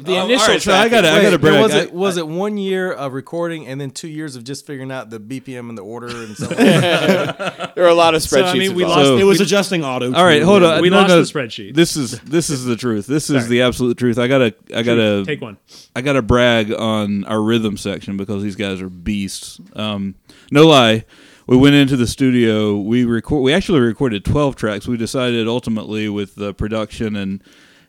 the 0.00 0.16
all 0.16 0.26
initial. 0.26 0.46
right, 0.48 0.62
so 0.62 0.72
I 0.72 0.88
gotta- 0.88 1.08
I 1.08 1.14
Wait, 1.18 1.22
gotta 1.22 1.38
but 1.38 1.48
brag. 1.50 1.62
was 1.62 1.74
I- 1.74 1.78
it 1.80 1.92
was 1.92 2.16
it 2.16 2.28
one 2.28 2.56
year 2.58 2.92
of 2.92 3.12
recording 3.14 3.66
and 3.66 3.80
then 3.80 3.90
two 3.90 4.08
years 4.08 4.36
of 4.36 4.44
just 4.44 4.66
figuring 4.66 4.92
out 4.92 5.10
the 5.10 5.18
BPM 5.18 5.68
and 5.68 5.76
the 5.76 5.82
order 5.82 6.06
and 6.08 6.36
stuff? 6.36 6.56
There 7.78 7.84
are 7.84 7.90
a 7.90 7.94
lot 7.94 8.14
of 8.16 8.22
spreadsheets. 8.22 8.28
So, 8.28 8.44
I 8.44 8.52
mean, 8.54 8.74
we 8.74 8.82
involved. 8.82 8.98
lost. 9.00 9.06
So- 9.08 9.18
it 9.18 9.24
was 9.24 9.40
adjusting 9.40 9.84
auto. 9.84 10.12
All 10.12 10.24
right, 10.24 10.42
hold 10.42 10.62
on. 10.62 10.80
We 10.82 10.90
no, 10.90 10.96
lost 10.96 11.08
no, 11.10 11.22
the 11.22 11.32
spreadsheet. 11.32 11.74
This 11.74 11.96
is 11.96 12.18
this 12.20 12.50
is 12.50 12.64
the 12.64 12.76
truth. 12.76 13.06
This 13.06 13.30
is 13.30 13.42
Sorry. 13.42 13.48
the 13.48 13.62
absolute 13.62 13.96
truth. 13.98 14.18
I 14.18 14.26
gotta 14.26 14.54
I 14.74 14.82
gotta 14.82 15.24
Take 15.24 15.40
one. 15.40 15.58
I 15.94 16.00
gotta 16.00 16.22
brag 16.22 16.72
on 16.72 17.24
our 17.24 17.40
rhythm 17.40 17.76
section 17.76 18.16
because 18.16 18.42
these 18.42 18.56
guys 18.56 18.80
are 18.82 18.88
beasts. 18.88 19.60
Um, 19.74 20.14
no 20.50 20.66
lie, 20.66 21.04
we 21.46 21.56
went 21.56 21.74
into 21.76 21.96
the 21.96 22.06
studio. 22.06 22.76
We 22.76 23.04
record. 23.04 23.42
We 23.42 23.52
actually 23.52 23.80
recorded 23.80 24.24
twelve 24.24 24.56
tracks. 24.56 24.88
We 24.88 24.96
decided 24.96 25.46
ultimately 25.46 26.08
with 26.08 26.34
the 26.34 26.52
production 26.54 27.14
and 27.16 27.42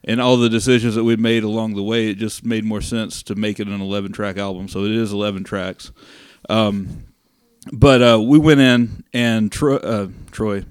and 0.09 0.19
all 0.19 0.37
the 0.37 0.49
decisions 0.49 0.95
that 0.95 1.03
we'd 1.03 1.19
made 1.19 1.43
along 1.43 1.75
the 1.75 1.83
way, 1.83 2.09
it 2.09 2.15
just 2.15 2.43
made 2.43 2.65
more 2.65 2.81
sense 2.81 3.21
to 3.21 3.35
make 3.35 3.59
it 3.59 3.67
an 3.67 3.79
11 3.79 4.11
track 4.11 4.39
album. 4.39 4.67
So 4.67 4.83
it 4.83 4.91
is 4.91 5.13
11 5.13 5.43
tracks. 5.43 5.91
Um, 6.49 7.05
but 7.71 8.01
uh, 8.01 8.19
we 8.19 8.39
went 8.39 8.59
in 8.59 9.03
and 9.13 9.51
Tro- 9.51 9.77
uh, 9.77 10.07
Troy, 10.31 10.63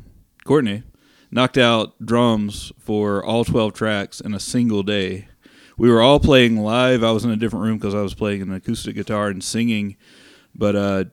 Courtney, 0.45 0.83
knocked 1.31 1.57
out 1.57 2.05
drums 2.05 2.73
for 2.81 3.25
all 3.25 3.45
12 3.45 3.75
tracks 3.75 4.21
in 4.21 4.35
a 4.35 4.41
single 4.41 4.83
day. 4.83 5.29
We 5.77 5.89
were 5.89 6.03
all 6.03 6.19
playing 6.19 6.57
live. 6.57 7.05
I 7.05 7.13
was 7.13 7.25
in 7.25 7.31
a 7.31 7.37
different 7.37 7.65
room 7.65 7.79
because 7.79 7.95
I 7.95 8.03
was 8.03 8.15
playing 8.15 8.43
an 8.43 8.53
acoustic 8.53 8.97
guitar 8.97 9.29
and 9.29 9.45
singing. 9.45 9.97
But 10.53 10.75
uh, 10.75 11.05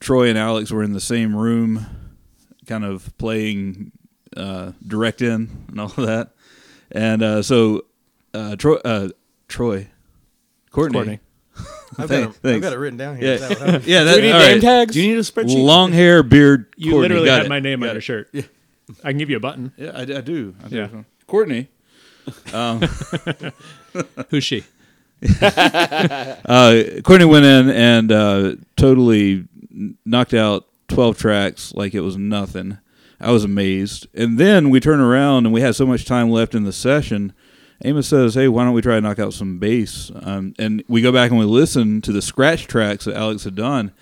Troy 0.00 0.30
and 0.30 0.38
Alex 0.38 0.70
were 0.70 0.82
in 0.82 0.94
the 0.94 1.00
same 1.00 1.36
room, 1.36 1.84
kind 2.66 2.86
of 2.86 3.12
playing 3.18 3.92
uh, 4.34 4.72
direct 4.86 5.20
in 5.20 5.66
and 5.68 5.78
all 5.78 5.88
of 5.88 5.96
that. 6.06 6.30
And 6.92 7.22
uh, 7.22 7.42
so 7.42 7.84
uh, 8.34 8.56
Troy, 8.56 8.76
uh, 8.84 9.08
Troy, 9.48 9.88
Courtney, 10.70 10.94
Courtney. 10.98 11.20
I've, 11.98 12.08
got, 12.08 12.30
it, 12.30 12.36
I've 12.44 12.60
got 12.60 12.72
it 12.72 12.76
written 12.78 12.98
down 12.98 13.16
here. 13.16 13.28
Yeah. 13.28 13.34
Is 13.34 13.40
that 13.40 13.50
what 13.50 13.58
happened? 13.60 13.84
Do 13.84 14.04
that, 14.04 14.16
we 14.16 14.22
need 14.22 14.32
all 14.32 14.38
name 14.40 14.52
right. 14.52 14.60
tags? 14.60 14.92
Do 14.92 15.02
you 15.02 15.08
need 15.14 15.18
a 15.18 15.22
spreadsheet? 15.22 15.64
Long 15.64 15.92
hair, 15.92 16.22
beard. 16.22 16.66
You 16.76 16.92
Courtney. 16.92 17.08
literally 17.08 17.26
Got 17.26 17.36
had 17.38 17.46
it. 17.46 17.48
my 17.48 17.60
name 17.60 17.82
on 17.82 17.88
Got 17.88 17.92
your 17.92 17.98
it. 17.98 18.02
shirt. 18.02 18.30
I 19.02 19.08
can 19.10 19.18
give 19.18 19.30
you 19.30 19.36
a 19.36 19.40
button. 19.40 19.72
Yeah, 19.76 19.92
I, 19.94 20.02
I 20.02 20.04
do. 20.04 20.54
I 20.62 20.68
do. 20.68 20.76
Yeah. 20.76 20.88
Courtney. 21.26 21.68
Who's 24.30 24.44
she? 24.44 24.64
Uh, 25.40 26.82
Courtney 27.02 27.24
went 27.24 27.44
in 27.46 27.70
and 27.70 28.12
uh, 28.12 28.56
totally 28.76 29.48
knocked 30.04 30.34
out 30.34 30.66
12 30.88 31.16
tracks 31.18 31.72
like 31.74 31.94
it 31.94 32.00
was 32.00 32.16
nothing. 32.16 32.78
I 33.20 33.30
was 33.32 33.44
amazed. 33.44 34.06
And 34.14 34.38
then 34.38 34.70
we 34.70 34.80
turn 34.80 35.00
around 35.00 35.46
and 35.46 35.52
we 35.54 35.60
had 35.60 35.74
so 35.74 35.86
much 35.86 36.04
time 36.04 36.30
left 36.30 36.54
in 36.54 36.64
the 36.64 36.72
session. 36.72 37.32
Amos 37.84 38.08
says, 38.08 38.34
Hey, 38.34 38.48
why 38.48 38.64
don't 38.64 38.72
we 38.74 38.82
try 38.82 38.94
to 38.96 39.00
knock 39.00 39.18
out 39.18 39.34
some 39.34 39.58
bass? 39.58 40.10
Um, 40.22 40.54
and 40.58 40.82
we 40.88 41.02
go 41.02 41.12
back 41.12 41.30
and 41.30 41.38
we 41.38 41.44
listen 41.46 42.00
to 42.02 42.12
the 42.12 42.22
scratch 42.22 42.66
tracks 42.66 43.04
that 43.06 43.16
Alex 43.16 43.44
had 43.44 43.54
done. 43.54 43.92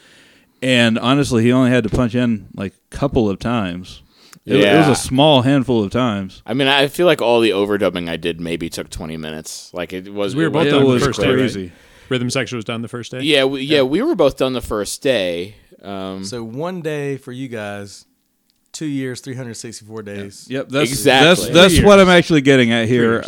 And 0.63 0.99
honestly, 0.99 1.43
he 1.43 1.53
only 1.53 1.71
had 1.71 1.85
to 1.85 1.91
punch 1.91 2.15
in 2.15 2.49
like 2.55 2.73
a 2.75 2.97
couple 2.97 3.29
of 3.29 3.39
times. 3.39 4.03
It, 4.47 4.57
it 4.57 4.77
was 4.77 4.89
a 4.89 4.95
small 4.95 5.43
handful 5.43 5.83
of 5.83 5.91
times. 5.91 6.43
I 6.45 6.53
mean, 6.55 6.69
I 6.69 6.87
feel 6.89 7.07
like 7.07 7.23
all 7.23 7.41
the 7.41 7.51
overdubbing 7.51 8.09
I 8.11 8.17
did 8.17 8.41
maybe 8.41 8.69
took 8.69 8.91
20 8.91 9.17
minutes. 9.17 9.73
Like 9.73 9.93
it 9.95 10.13
was. 10.13 10.37
We 10.37 10.43
were 10.43 10.49
it 10.49 10.53
both 10.53 10.65
was- 10.65 10.67
It 10.67 10.71
done 10.77 10.85
the 10.85 10.91
was 10.93 11.05
first 11.05 11.21
day, 11.21 11.35
right? 11.63 11.73
Rhythm 12.11 12.29
section 12.31 12.57
was 12.57 12.65
done 12.67 12.83
the 12.83 12.89
first 12.89 13.11
day. 13.11 13.21
Yeah, 13.21 13.45
we, 13.45 13.63
yeah, 13.63 13.81
we 13.83 14.03
were 14.03 14.15
both 14.15 14.37
done 14.37 14.53
the 14.53 14.61
first 14.61 15.01
day. 15.03 15.55
Um, 15.83 16.25
So 16.25 16.45
one 16.45 16.83
day 16.83 17.17
for 17.17 17.33
you 17.33 17.49
guys, 17.49 18.05
two 18.75 18.87
years, 18.87 19.21
364 19.23 20.03
days. 20.03 20.47
Yep, 20.51 20.69
that's 20.69 20.91
Exactly. 20.91 21.53
that's 21.53 21.75
that's 21.75 21.87
what. 21.87 21.99
I'm 22.01 22.09
actually 22.11 22.43
getting 22.43 22.71
at 22.73 22.87
here. 22.89 23.25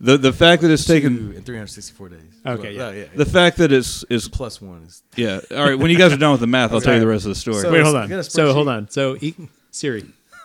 The 0.00 0.16
the 0.18 0.32
fact 0.32 0.62
that 0.62 0.70
it's 0.70 0.84
Two 0.84 0.94
taken 0.94 1.12
in 1.34 1.42
364 1.42 2.08
days. 2.08 2.18
Okay, 2.44 2.76
Well, 2.76 2.92
yeah. 2.94 3.02
yeah. 3.02 3.08
the 3.14 3.24
fact 3.26 3.56
that 3.58 3.70
it's 3.72 4.02
is 4.04 4.28
Plus 4.28 4.60
one 4.60 4.82
is. 4.82 5.02
yeah. 5.16 5.40
All 5.52 5.64
right, 5.64 5.78
when 5.78 5.90
you 5.90 5.98
guys 5.98 6.12
are 6.12 6.16
done 6.16 6.32
with 6.32 6.40
the 6.40 6.46
math, 6.46 6.72
I'll 6.72 6.80
tell 6.80 6.94
you 6.94 7.00
the 7.00 7.06
rest 7.06 7.24
of 7.24 7.30
the 7.30 7.34
story. 7.36 7.60
So- 7.62 7.70
Wait, 7.72 7.82
hold 7.82 7.96
on. 7.96 8.22
So 8.24 8.52
hold 8.52 8.68
on. 8.68 8.88
So 8.90 9.16
e- 9.20 9.34
Siri. 9.70 10.04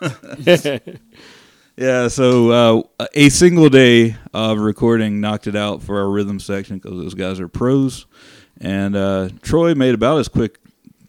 yeah, 1.76 2.08
so 2.08 2.84
uh, 2.98 3.06
a 3.14 3.28
single 3.28 3.68
day 3.68 4.16
of 4.32 4.58
recording 4.58 5.20
knocked 5.20 5.46
it 5.46 5.56
out 5.56 5.82
for 5.82 5.98
our 6.00 6.08
rhythm 6.08 6.40
section 6.40 6.78
because 6.78 6.92
those 6.98 7.14
guys 7.14 7.40
are 7.40 7.48
pros, 7.48 8.06
and 8.60 8.96
uh, 8.96 9.28
Troy 9.42 9.74
made 9.74 9.94
about 9.94 10.18
as 10.18 10.28
quick 10.28 10.58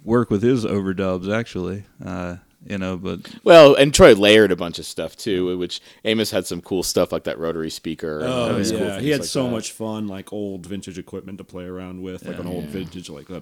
work 0.03 0.29
with 0.29 0.41
his 0.41 0.65
overdubs 0.65 1.31
actually. 1.33 1.83
Uh, 2.03 2.37
you 2.69 2.77
know, 2.77 2.95
but 2.97 3.19
well, 3.43 3.73
and 3.75 3.93
Troy 3.93 4.13
layered 4.13 4.51
a 4.51 4.55
bunch 4.55 4.79
of 4.79 4.85
stuff 4.85 5.15
too, 5.17 5.57
which 5.57 5.81
Amos 6.05 6.31
had 6.31 6.45
some 6.45 6.61
cool 6.61 6.83
stuff 6.83 7.11
like 7.11 7.23
that 7.25 7.39
rotary 7.39 7.69
speaker. 7.69 8.21
Oh 8.23 8.49
all 8.51 8.53
these 8.55 8.71
cool 8.71 8.79
yeah, 8.81 8.99
he 8.99 9.09
had 9.09 9.21
like 9.21 9.29
so 9.29 9.43
that. 9.45 9.51
much 9.51 9.71
fun, 9.71 10.07
like 10.07 10.31
old 10.31 10.65
vintage 10.65 10.97
equipment 10.97 11.39
to 11.39 11.43
play 11.43 11.65
around 11.65 12.01
with, 12.01 12.25
like 12.25 12.39
an 12.39 12.47
old 12.47 12.65
vintage 12.65 13.09
like 13.09 13.29
a 13.29 13.41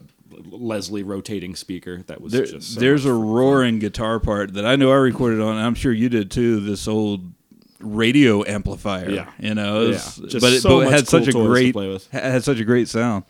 Leslie 0.50 1.04
rotating 1.04 1.56
speaker. 1.56 2.02
That 2.08 2.22
was 2.22 2.32
there, 2.34 2.46
just 2.46 2.74
so 2.76 2.80
there's 2.80 3.06
a 3.06 3.10
fun. 3.10 3.22
roaring 3.28 3.80
guitar 3.80 4.20
part 4.20 4.54
that 4.54 4.66
I 4.66 4.76
know 4.76 4.92
I 4.92 4.96
recorded 4.96 5.42
on. 5.42 5.58
and 5.58 5.66
I'm 5.66 5.76
sure 5.76 5.92
you 5.92 6.10
did 6.10 6.32
too. 6.32 6.60
This 6.62 6.88
old 6.88 7.34
radio 7.80 8.44
amplifier. 8.48 9.10
Yeah. 9.12 9.30
you 9.40 9.54
know, 9.54 9.84
it 9.84 9.88
was- 9.90 10.18
Yeah. 10.20 10.28
Just 10.30 10.44
but 10.44 10.54
it, 10.54 10.62
so 10.62 10.80
but 10.80 10.88
it 10.88 10.92
had 10.92 11.08
cool 11.08 11.20
such 11.20 11.28
a 11.28 11.32
great 11.34 11.74
play 11.74 11.88
with. 11.90 12.08
had 12.12 12.44
such 12.44 12.60
a 12.60 12.66
great 12.66 12.88
sound, 12.88 13.24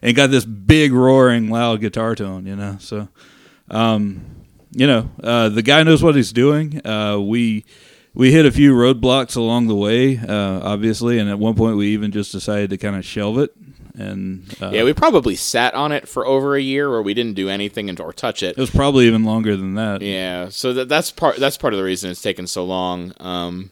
and 0.00 0.16
got 0.16 0.30
this 0.30 0.44
big 0.44 0.92
roaring 0.92 1.50
loud 1.50 1.80
guitar 1.80 2.14
tone. 2.14 2.46
You 2.46 2.56
know, 2.56 2.76
so 2.78 3.08
um, 3.70 4.24
you 4.72 4.86
know, 4.86 5.10
uh, 5.22 5.48
the 5.48 5.62
guy 5.62 5.82
knows 5.82 6.02
what 6.02 6.14
he's 6.14 6.32
doing. 6.32 6.84
Uh, 6.86 7.18
we 7.20 7.64
we 8.14 8.32
hit 8.32 8.46
a 8.46 8.52
few 8.52 8.74
roadblocks 8.74 9.36
along 9.36 9.68
the 9.68 9.74
way, 9.74 10.18
uh, 10.18 10.60
obviously, 10.62 11.18
and 11.18 11.30
at 11.30 11.38
one 11.38 11.54
point 11.54 11.76
we 11.76 11.88
even 11.88 12.10
just 12.10 12.32
decided 12.32 12.70
to 12.70 12.78
kind 12.78 12.96
of 12.96 13.04
shelve 13.04 13.38
it. 13.38 13.54
And 13.94 14.44
uh, 14.60 14.70
Yeah, 14.70 14.84
we 14.84 14.92
probably 14.92 15.36
sat 15.36 15.74
on 15.74 15.92
it 15.92 16.08
for 16.08 16.26
over 16.26 16.54
a 16.56 16.60
year, 16.60 16.90
where 16.90 17.02
we 17.02 17.14
didn't 17.14 17.34
do 17.34 17.48
anything 17.48 17.88
and, 17.88 18.00
or 18.00 18.12
touch 18.12 18.42
it. 18.42 18.56
it 18.56 18.60
was 18.60 18.70
probably 18.70 19.06
even 19.06 19.24
longer 19.24 19.56
than 19.56 19.74
that. 19.74 20.02
Yeah, 20.02 20.48
so 20.48 20.72
that, 20.72 20.88
that's 20.88 21.10
part 21.10 21.36
that's 21.36 21.56
part 21.56 21.74
of 21.74 21.78
the 21.78 21.84
reason 21.84 22.10
it's 22.10 22.22
taken 22.22 22.46
so 22.46 22.64
long. 22.64 23.12
Um, 23.20 23.70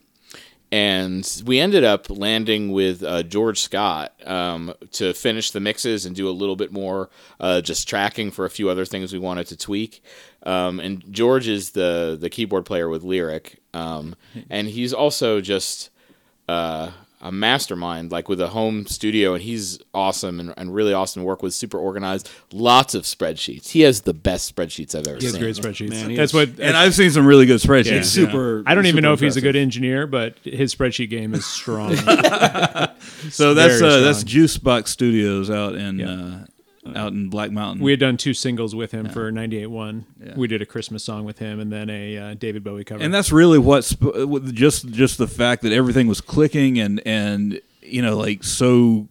and 0.71 1.43
we 1.47 1.61
ended 1.61 1.83
up 1.83 2.11
landing 2.11 2.73
with 2.73 3.03
uh, 3.03 3.23
George 3.23 3.59
Scott 3.61 4.13
um, 4.27 4.75
to 4.93 5.15
finish 5.15 5.51
the 5.51 5.61
mixes 5.61 6.05
and 6.05 6.15
do 6.15 6.29
a 6.29 6.31
little 6.31 6.57
bit 6.57 6.73
more 6.73 7.09
uh, 7.41 7.63
just 7.63 7.89
tracking 7.89 8.31
for 8.31 8.45
a 8.45 8.51
few 8.51 8.69
other 8.69 8.85
things 8.85 9.13
we 9.13 9.19
wanted 9.19 9.47
to 9.47 9.57
tweak. 9.57 10.03
Um, 10.45 10.81
and 10.81 11.03
George 11.13 11.49
is 11.49 11.71
the 11.71 12.17
the 12.19 12.31
keyboard 12.31 12.65
player 12.65 12.89
with 12.89 13.03
Lyric, 13.03 13.59
um, 13.75 14.15
and 14.49 14.69
he's 14.69 14.93
also 14.95 15.41
just 15.41 15.91
uh, 16.49 16.93
a 17.21 17.33
mastermind, 17.33 18.13
like 18.13 18.29
with 18.29 18.41
a 18.41 18.47
home 18.49 18.87
studio, 18.87 19.35
and 19.35 19.43
he's 19.43 19.81
awesome 19.93 20.39
and, 20.39 20.55
and 20.57 20.73
really 20.73 20.95
awesome 20.95 21.23
to 21.23 21.27
work 21.27 21.43
with. 21.43 21.53
Super 21.55 21.77
organized, 21.77 22.31
lots 22.53 22.95
of 22.95 23.03
spreadsheets. 23.03 23.69
He 23.71 23.81
has 23.81 24.03
the 24.03 24.15
best 24.15 24.55
spreadsheets 24.55 24.95
I've 24.95 25.09
ever 25.09 25.19
He 25.19 25.25
has 25.25 25.33
seen. 25.33 25.43
great 25.43 25.57
spreadsheets. 25.57 25.91
Man, 25.91 26.15
that's 26.15 26.31
has- 26.33 26.35
what. 26.49 26.61
And 26.61 26.77
I've 26.77 26.95
seen 26.95 27.11
some 27.11 27.27
really 27.27 27.45
good 27.45 27.61
spreadsheets. 27.61 27.87
Yeah. 27.87 27.93
you 27.95 27.99
know. 27.99 28.05
super. 28.33 28.63
I 28.65 28.77
don't 28.77 28.87
even 28.87 28.99
super 28.99 29.03
know 29.09 29.13
if 29.15 29.21
he's 29.21 29.37
a 29.37 29.41
good 29.41 29.57
engineer, 29.57 30.07
but 30.07 30.39
his 30.45 30.73
spreadsheet 30.75 31.11
game 31.11 31.35
is 31.35 31.45
strong. 31.59 31.97
So 33.31 33.55
that's 33.55 33.81
Very 33.81 33.93
uh, 33.93 34.01
that's 34.01 34.19
strong. 34.21 34.29
Juice 34.29 34.57
Box 34.59 34.93
Studios 34.93 35.51
out 35.51 35.75
in 35.75 35.99
Yeah. 35.99 36.11
uh, 36.11 36.45
out 36.97 37.13
in 37.13 37.29
Black 37.29 37.51
Mountain. 37.51 37.83
we 37.83 37.91
had 37.93 38.01
done 38.01 38.17
two 38.17 38.35
singles 38.35 38.75
with 38.75 38.93
him 38.93 39.09
for 39.09 39.31
98.1. 39.33 40.05
Yeah. 40.25 40.35
We 40.37 40.47
did 40.49 40.63
a 40.63 40.67
Christmas 40.67 41.05
song 41.05 41.25
with 41.25 41.39
him 41.39 41.61
and 41.61 41.73
then 41.73 41.89
a 41.91 42.17
uh, 42.19 42.35
David 42.35 42.63
Bowie 42.65 42.85
cover. 42.85 43.03
and 43.03 43.13
that's 43.13 43.31
really 43.33 43.59
what 43.59 43.85
sp- 43.85 44.15
just 44.53 44.89
just 44.91 45.19
the 45.19 45.29
fact 45.29 45.63
that 45.63 45.73
everything 45.73 46.07
was 46.07 46.21
clicking 46.21 46.79
and 46.79 47.01
and 47.07 47.61
you 47.83 48.03
know 48.03 48.17
like 48.17 48.45
so 48.45 49.09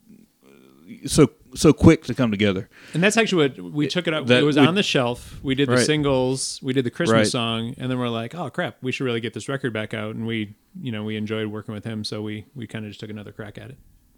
so 1.06 1.32
so 1.56 1.74
quick 1.74 2.04
to 2.04 2.13
come 2.13 2.30
together. 2.30 2.70
And 2.94 3.02
that's 3.02 3.18
actually 3.18 3.50
what 3.50 3.72
we 3.74 3.88
took 3.88 4.08
it 4.08 4.13
up. 4.13 4.28
that 4.28 4.42
it 4.42 4.46
was 4.46 4.58
we- 4.58 4.66
on 4.66 4.76
the 4.76 4.84
shelf. 4.84 5.40
We 5.42 5.56
did 5.56 5.68
the 5.70 5.74
Right. 5.76 5.86
singles. 5.86 6.60
We 6.62 6.74
did 6.74 6.86
the 6.86 6.92
Christmas 6.92 7.13
Right. 7.16 7.28
song, 7.28 7.74
and 7.80 7.90
then 7.90 7.98
we're 7.98 8.10
like, 8.10 8.36
"Oh 8.36 8.50
crap, 8.50 8.78
we 8.82 8.92
should 8.92 9.06
really 9.06 9.22
get 9.22 9.34
this 9.34 9.50
record 9.50 9.74
back 9.74 9.93
out." 9.93 10.14
And 10.16 10.28
we, 10.28 10.54
you 10.80 10.91
know, 10.91 11.04
we 11.04 11.16
enjoyed 11.16 11.47
working 11.47 11.74
with 11.74 11.84
him, 11.86 12.04
so 12.04 12.22
we 12.22 12.45
we 12.56 12.68
kind 12.68 12.86
of 12.86 12.91
just 12.91 12.99
took 12.99 13.10
another 13.10 13.32
crack 13.32 13.58
at 13.58 13.70
it. 13.72 13.78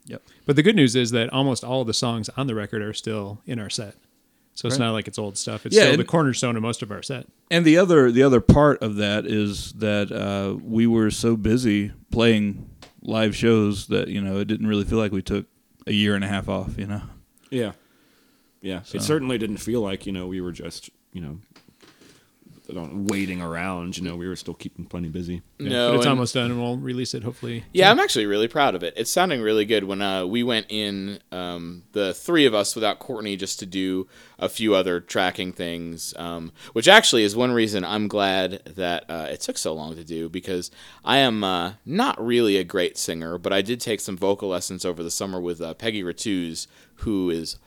Yep. 0.10 0.22
But 0.45 0.55
the 0.57 0.64
good 0.64 0.76
news 0.76 0.95
is 0.95 1.12
that 1.12 1.32
almost 1.32 1.64
all 1.64 1.82
of 1.82 1.88
the 1.88 1.93
songs 1.93 2.30
on 2.36 2.47
the 2.47 2.55
record 2.55 2.82
are 2.82 2.93
still 2.93 3.39
in 3.45 3.60
our 3.60 3.70
set. 3.70 3.95
So 4.55 4.68
it's 4.68 4.78
Right. 4.78 4.86
not 4.88 4.91
like 4.91 5.07
it's 5.07 5.18
old 5.18 5.38
stuff. 5.38 5.66
It's 5.66 5.74
Yeah, 5.76 5.84
still 5.84 5.91
and- 5.93 5.99
the 6.01 6.05
cornerstone 6.05 6.55
of 6.57 6.62
most 6.62 6.82
of 6.82 6.91
our 6.91 7.01
set. 7.01 7.28
And 7.49 7.64
the 7.64 7.78
other 7.78 8.12
the 8.12 8.24
other 8.24 8.41
part 8.41 8.82
of 8.84 8.95
that 8.97 9.26
is 9.26 9.72
that 9.74 10.12
uh, 10.12 10.57
we 10.62 10.86
were 10.86 11.10
so 11.12 11.38
busy 11.38 11.91
playing 12.12 12.70
live 13.01 13.36
shows 13.36 13.88
that 13.88 14.10
you 14.10 14.20
know 14.20 14.38
it 14.39 14.45
didn't 14.45 14.68
really 14.68 14.84
feel 14.84 14.97
like 14.97 15.12
we 15.14 15.22
took 15.22 15.45
a 15.88 15.93
year 15.93 16.14
and 16.16 16.24
a 16.26 16.28
half 16.28 16.49
off. 16.49 16.78
You 16.78 16.88
know. 16.88 17.01
Yeah, 17.49 17.72
yeah. 18.62 18.82
It 18.93 19.01
certainly 19.01 19.38
didn't 19.38 19.57
feel 19.57 19.82
like 19.82 20.05
you 20.05 20.12
know 20.12 20.28
we 20.28 20.41
were 20.41 20.51
just 20.51 20.89
you 21.14 21.22
know 21.22 21.39
waiting 22.76 23.42
around. 23.42 23.98
You 23.98 24.04
know, 24.04 24.16
we 24.16 24.28
were 24.28 24.36
still 24.36 24.54
keeping 24.54 24.86
plenty 24.86 25.10
busy. 25.10 25.42
Yeah, 25.58 25.70
No, 25.70 25.90
but 25.92 25.96
it's 25.98 26.06
and- 26.06 26.10
almost 26.12 26.34
done, 26.34 26.52
and 26.52 26.62
we'll 26.62 26.78
release 26.78 27.14
it 27.14 27.24
hopefully. 27.24 27.64
Yeah, 27.74 27.90
I'm 27.92 28.00
actually 28.00 28.26
really 28.26 28.48
proud 28.48 28.76
of 28.76 28.84
it. 28.84 28.94
It's 28.98 29.10
sounding 29.12 29.42
really 29.42 29.66
good. 29.66 29.84
When 29.84 30.02
uh, 30.02 30.26
we 30.26 30.44
went 30.44 30.68
in, 30.70 31.20
um, 31.32 31.84
the 31.94 32.14
three 32.14 32.46
of 32.46 32.54
us 32.54 32.76
without 32.76 33.00
Courtney, 33.00 33.36
just 33.36 33.60
to 33.60 33.66
do 33.66 34.08
a 34.38 34.48
few 34.50 34.76
other 34.76 35.00
tracking 35.00 35.52
things, 35.52 36.14
um, 36.18 36.52
which 36.74 36.88
actually 36.88 37.24
is 37.24 37.36
one 37.36 37.52
reason 37.52 37.84
I'm 37.84 38.08
glad 38.08 38.62
that 38.66 39.06
uh, 39.10 39.28
it 39.30 39.42
took 39.42 39.58
so 39.58 39.74
long 39.74 39.96
to 39.96 40.04
do 40.04 40.30
because 40.30 40.72
I 41.04 41.18
am 41.18 41.44
uh, 41.44 41.74
not 41.86 42.24
really 42.24 42.58
a 42.58 42.64
great 42.64 42.98
singer, 42.98 43.38
but 43.38 43.52
I 43.52 43.62
did 43.62 43.82
take 43.82 44.00
some 44.00 44.18
vocal 44.18 44.50
lessons 44.50 44.86
over 44.86 45.04
the 45.04 45.12
summer 45.12 45.42
with 45.42 45.62
uh, 45.62 45.74
Peggy 45.74 46.04
Ratusz, 46.04 46.68
who 46.96 47.30
is 47.30 47.58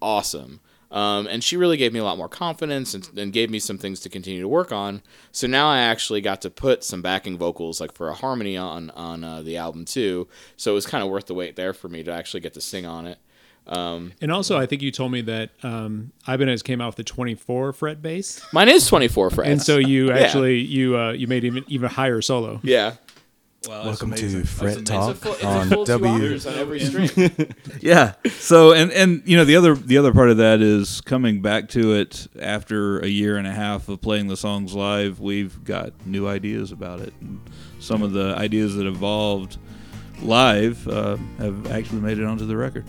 awesome. 0.00 0.60
Um, 0.92 1.26
and 1.26 1.42
she 1.42 1.56
really 1.56 1.78
gave 1.78 1.92
me 1.92 1.98
a 2.00 2.04
lot 2.04 2.18
more 2.18 2.28
confidence 2.28 2.92
and, 2.92 3.08
and 3.18 3.32
gave 3.32 3.48
me 3.50 3.58
some 3.58 3.78
things 3.78 3.98
to 4.00 4.08
continue 4.10 4.42
to 4.42 4.48
work 4.48 4.70
on. 4.72 5.02
So 5.32 5.46
now 5.46 5.68
I 5.68 5.78
actually 5.78 6.20
got 6.20 6.42
to 6.42 6.50
put 6.50 6.84
some 6.84 7.00
backing 7.00 7.38
vocals, 7.38 7.80
like 7.80 7.92
for 7.92 8.08
a 8.10 8.14
harmony, 8.14 8.56
on 8.58 8.90
on 8.90 9.24
uh, 9.24 9.40
the 9.42 9.56
album 9.56 9.84
too. 9.86 10.28
So 10.58 10.70
it 10.72 10.74
was 10.74 10.86
kind 10.86 11.02
of 11.02 11.08
worth 11.10 11.26
the 11.26 11.34
wait 11.34 11.56
there 11.56 11.72
for 11.72 11.88
me 11.88 12.02
to 12.02 12.12
actually 12.12 12.40
get 12.40 12.52
to 12.54 12.60
sing 12.60 12.84
on 12.84 13.06
it. 13.06 13.18
And 13.64 14.30
also, 14.32 14.58
I 14.58 14.66
think 14.66 14.82
you 14.82 14.90
told 14.90 15.12
me 15.12 15.20
that 15.22 15.50
um, 15.62 16.10
Ibanez 16.28 16.62
came 16.62 16.80
out 16.80 16.88
with 16.88 16.96
the 16.96 17.04
24 17.04 17.72
fret 17.72 18.02
bass, 18.02 18.42
Mine 18.52 18.68
is 18.68 18.86
24 18.88 19.30
frets. 19.30 19.48
and 19.50 19.62
so 19.62 19.78
you 19.78 20.08
Yeah. 20.12 20.18
actually 20.18 20.58
you 20.58 20.98
uh, 20.98 21.12
you 21.12 21.26
made 21.26 21.44
even 21.44 21.64
even 21.68 21.88
higher 21.88 22.20
solo. 22.20 22.60
yeah, 22.64 22.94
Wow, 23.68 23.84
Welcome 23.84 24.12
to 24.12 24.18
amazing. 24.20 24.44
Fret 24.44 24.84
Talk 24.84 25.16
full, 25.16 25.46
on 25.46 25.68
a 25.68 25.70
full 25.70 25.86
two 25.86 25.92
W. 25.98 26.36
on 26.36 27.54
yeah 27.80 28.14
so 28.38 28.72
and 28.72 28.90
and 28.90 29.22
you 29.24 29.36
know 29.36 29.44
the 29.44 29.54
other 29.54 29.76
the 29.76 29.98
other 29.98 30.12
part 30.12 30.30
of 30.30 30.38
that 30.38 30.60
is 30.60 31.00
coming 31.02 31.40
back 31.40 31.68
to 31.68 31.94
it 31.94 32.26
after 32.40 32.98
a 32.98 33.06
year 33.06 33.36
and 33.36 33.46
a 33.46 33.52
half 33.52 33.88
of 33.88 34.00
playing 34.00 34.26
the 34.26 34.36
songs 34.36 34.74
live 34.74 35.20
we've 35.20 35.62
got 35.62 35.92
new 36.04 36.26
ideas 36.26 36.72
about 36.72 36.98
it 36.98 37.12
and 37.20 37.40
some 37.78 38.02
of 38.02 38.12
the 38.12 38.34
ideas 38.36 38.74
that 38.74 38.86
evolved 38.86 39.58
live 40.22 40.86
uh, 40.88 41.16
have 41.38 41.70
actually 41.70 42.00
made 42.00 42.18
it 42.18 42.24
onto 42.24 42.46
the 42.46 42.56
record 42.56 42.84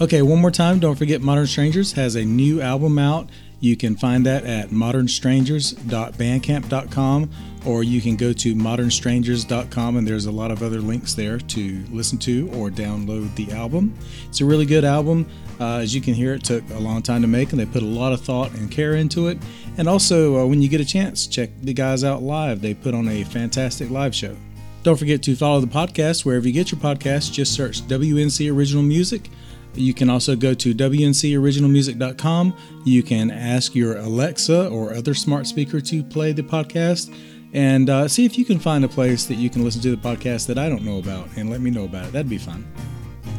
Okay, 0.00 0.22
one 0.22 0.38
more 0.40 0.50
time. 0.50 0.78
Don't 0.78 0.96
forget 0.96 1.20
Modern 1.20 1.46
Strangers 1.46 1.92
has 1.92 2.16
a 2.16 2.24
new 2.24 2.62
album 2.62 2.98
out. 2.98 3.28
You 3.60 3.76
can 3.76 3.96
find 3.96 4.26
that 4.26 4.44
at 4.44 4.70
modernstrangers.bandcamp.com 4.70 7.30
or 7.66 7.84
you 7.84 8.00
can 8.00 8.16
go 8.16 8.32
to 8.32 8.54
modernstrangers.com 8.54 9.98
and 9.98 10.08
there's 10.08 10.24
a 10.24 10.32
lot 10.32 10.50
of 10.50 10.62
other 10.62 10.80
links 10.80 11.12
there 11.14 11.36
to 11.38 11.84
listen 11.90 12.16
to 12.18 12.50
or 12.54 12.70
download 12.70 13.34
the 13.36 13.52
album. 13.52 13.94
It's 14.28 14.40
a 14.40 14.46
really 14.46 14.64
good 14.64 14.84
album. 14.84 15.26
Uh, 15.60 15.76
as 15.76 15.94
you 15.94 16.00
can 16.00 16.14
hear, 16.14 16.32
it 16.32 16.42
took 16.42 16.64
a 16.70 16.78
long 16.78 17.02
time 17.02 17.20
to 17.20 17.28
make 17.28 17.50
and 17.50 17.60
they 17.60 17.66
put 17.66 17.82
a 17.82 17.86
lot 17.86 18.14
of 18.14 18.22
thought 18.22 18.50
and 18.54 18.70
care 18.70 18.94
into 18.94 19.28
it. 19.28 19.36
And 19.76 19.86
also, 19.88 20.38
uh, 20.38 20.46
when 20.46 20.62
you 20.62 20.70
get 20.70 20.80
a 20.80 20.84
chance, 20.84 21.26
check 21.26 21.50
the 21.60 21.74
guys 21.74 22.02
out 22.02 22.22
live. 22.22 22.62
They 22.62 22.72
put 22.72 22.94
on 22.94 23.08
a 23.08 23.24
fantastic 23.24 23.90
live 23.90 24.14
show. 24.14 24.34
Don't 24.82 24.96
forget 24.96 25.22
to 25.24 25.36
follow 25.36 25.60
the 25.60 25.66
podcast 25.66 26.24
wherever 26.24 26.46
you 26.46 26.54
get 26.54 26.72
your 26.72 26.80
podcasts. 26.80 27.30
Just 27.30 27.52
search 27.52 27.82
WNC 27.82 28.50
Original 28.50 28.82
Music. 28.82 29.28
You 29.74 29.94
can 29.94 30.10
also 30.10 30.36
go 30.36 30.54
to 30.54 30.74
WNCOriginalmusic.com. 30.74 32.56
You 32.84 33.02
can 33.02 33.30
ask 33.30 33.74
your 33.74 33.96
Alexa 33.96 34.68
or 34.68 34.94
other 34.94 35.14
smart 35.14 35.46
speaker 35.46 35.80
to 35.80 36.02
play 36.02 36.32
the 36.32 36.42
podcast 36.42 37.14
and 37.52 37.90
uh, 37.90 38.08
see 38.08 38.24
if 38.24 38.38
you 38.38 38.44
can 38.44 38.58
find 38.58 38.84
a 38.84 38.88
place 38.88 39.26
that 39.26 39.34
you 39.34 39.50
can 39.50 39.64
listen 39.64 39.80
to 39.82 39.90
the 39.90 39.96
podcast 39.96 40.46
that 40.46 40.58
I 40.58 40.68
don't 40.68 40.84
know 40.84 40.98
about 40.98 41.28
and 41.36 41.50
let 41.50 41.60
me 41.60 41.70
know 41.70 41.84
about 41.84 42.06
it. 42.06 42.12
That'd 42.12 42.30
be 42.30 42.38
fun. 42.38 42.70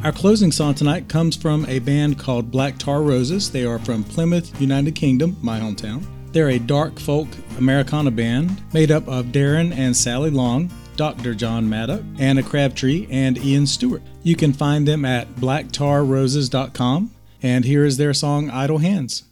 Our 0.04 0.12
closing 0.12 0.52
song 0.52 0.74
tonight 0.74 1.08
comes 1.10 1.36
from 1.36 1.66
a 1.68 1.80
band 1.80 2.18
called 2.18 2.50
Black 2.50 2.78
Tar 2.78 3.04
Roses. 3.04 3.52
They 3.52 3.66
are 3.66 3.78
from 3.80 4.04
Plymouth, 4.04 4.60
United 4.60 4.96
Kingdom, 4.96 5.38
my 5.42 5.60
hometown. 5.60 6.04
They're 6.32 6.50
a 6.50 6.60
dark 6.60 7.00
folk 7.00 7.28
Americana 7.58 8.10
band 8.10 8.62
made 8.74 8.90
up 8.90 9.08
of 9.08 9.28
Darren 9.28 9.76
and 9.78 9.96
Sally 9.96 10.32
Long, 10.32 10.72
Dr. 10.96 11.34
John 11.34 11.70
Maddock, 11.70 12.04
Anna 12.20 12.44
Crabtree, 12.44 13.08
and 13.10 13.38
Ian 13.38 13.66
Stewart. 13.68 14.02
You 14.24 14.36
can 14.36 14.54
find 14.54 14.88
them 14.88 15.06
at 15.06 15.36
blacktarroses.com. 15.36 17.12
And 17.44 17.66
here 17.66 17.86
is 17.86 17.98
their 17.98 18.14
song 18.14 18.50
Idle 18.50 18.78
Hands. 18.80 19.24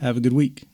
Have 0.00 0.18
a 0.18 0.20
good 0.20 0.34
week. 0.34 0.64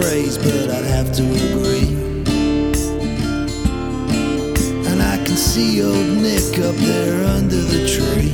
Phrase, 0.00 0.38
but 0.38 0.70
I'd 0.70 0.84
have 0.84 1.12
to 1.12 1.22
agree. 1.22 1.88
And 4.88 5.02
I 5.02 5.16
can 5.24 5.36
see 5.36 5.82
old 5.82 6.06
Nick 6.22 6.58
up 6.58 6.74
there 6.76 7.24
under 7.24 7.60
the 7.72 7.82
tree. 7.94 8.32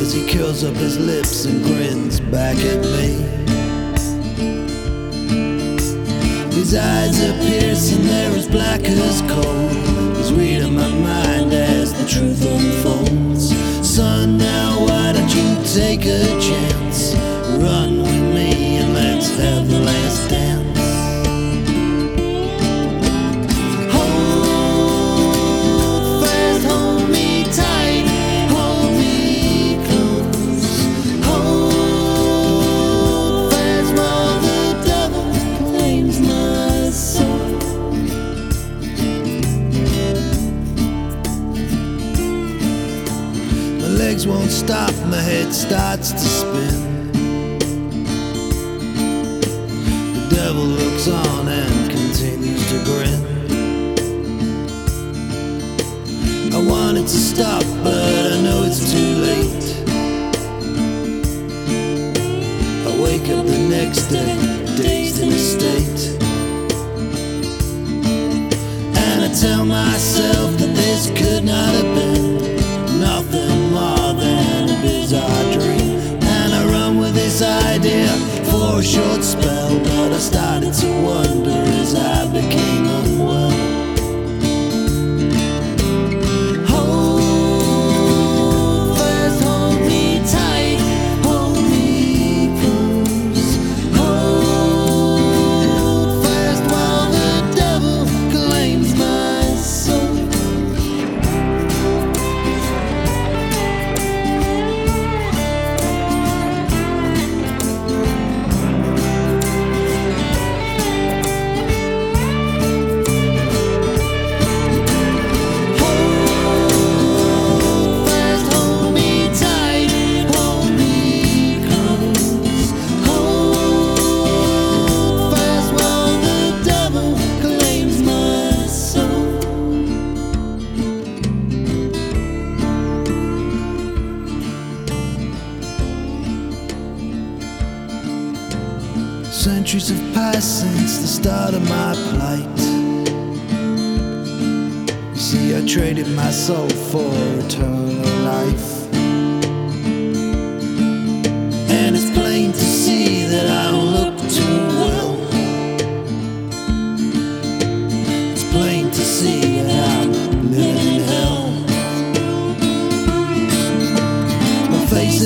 As 0.00 0.12
he 0.12 0.26
curls 0.32 0.64
up 0.64 0.74
his 0.74 0.98
lips 0.98 1.44
and 1.44 1.62
grins 1.62 2.20
back 2.20 2.56
at 2.56 2.80
me. 2.96 3.08
His 6.56 6.74
eyes 6.74 7.22
are 7.22 7.38
piercing, 7.44 8.04
they're 8.04 8.36
as 8.36 8.48
black 8.48 8.80
as 8.82 9.22
coal. 9.22 9.79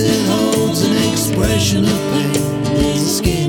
It 0.05 0.26
holds 0.28 0.82
an 0.82 0.94
expression 1.11 1.84
of 1.84 1.98
pain. 2.12 2.74
There's 2.74 3.02
a 3.02 3.09
skinny 3.18 3.43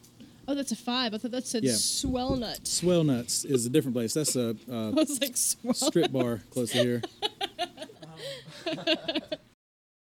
Oh, 0.48 0.56
that's 0.56 0.72
a 0.72 0.76
five. 0.76 1.14
I 1.14 1.18
thought 1.20 1.32
that 1.32 1.46
said 1.46 1.64
Yeah. 1.64 1.74
swell 1.76 2.36
nut. 2.36 2.66
Swell 2.66 3.04
Nuts 3.04 3.46
is 3.46 3.68
a 3.68 3.70
different 3.70 3.96
place. 3.96 4.14
That's 4.16 4.36
a 4.36 4.56
uh, 4.72 4.92
like 4.92 5.36
strip 5.36 6.12
bar 6.12 6.42
close 6.50 6.72
to 6.72 6.78
here. 6.80 7.02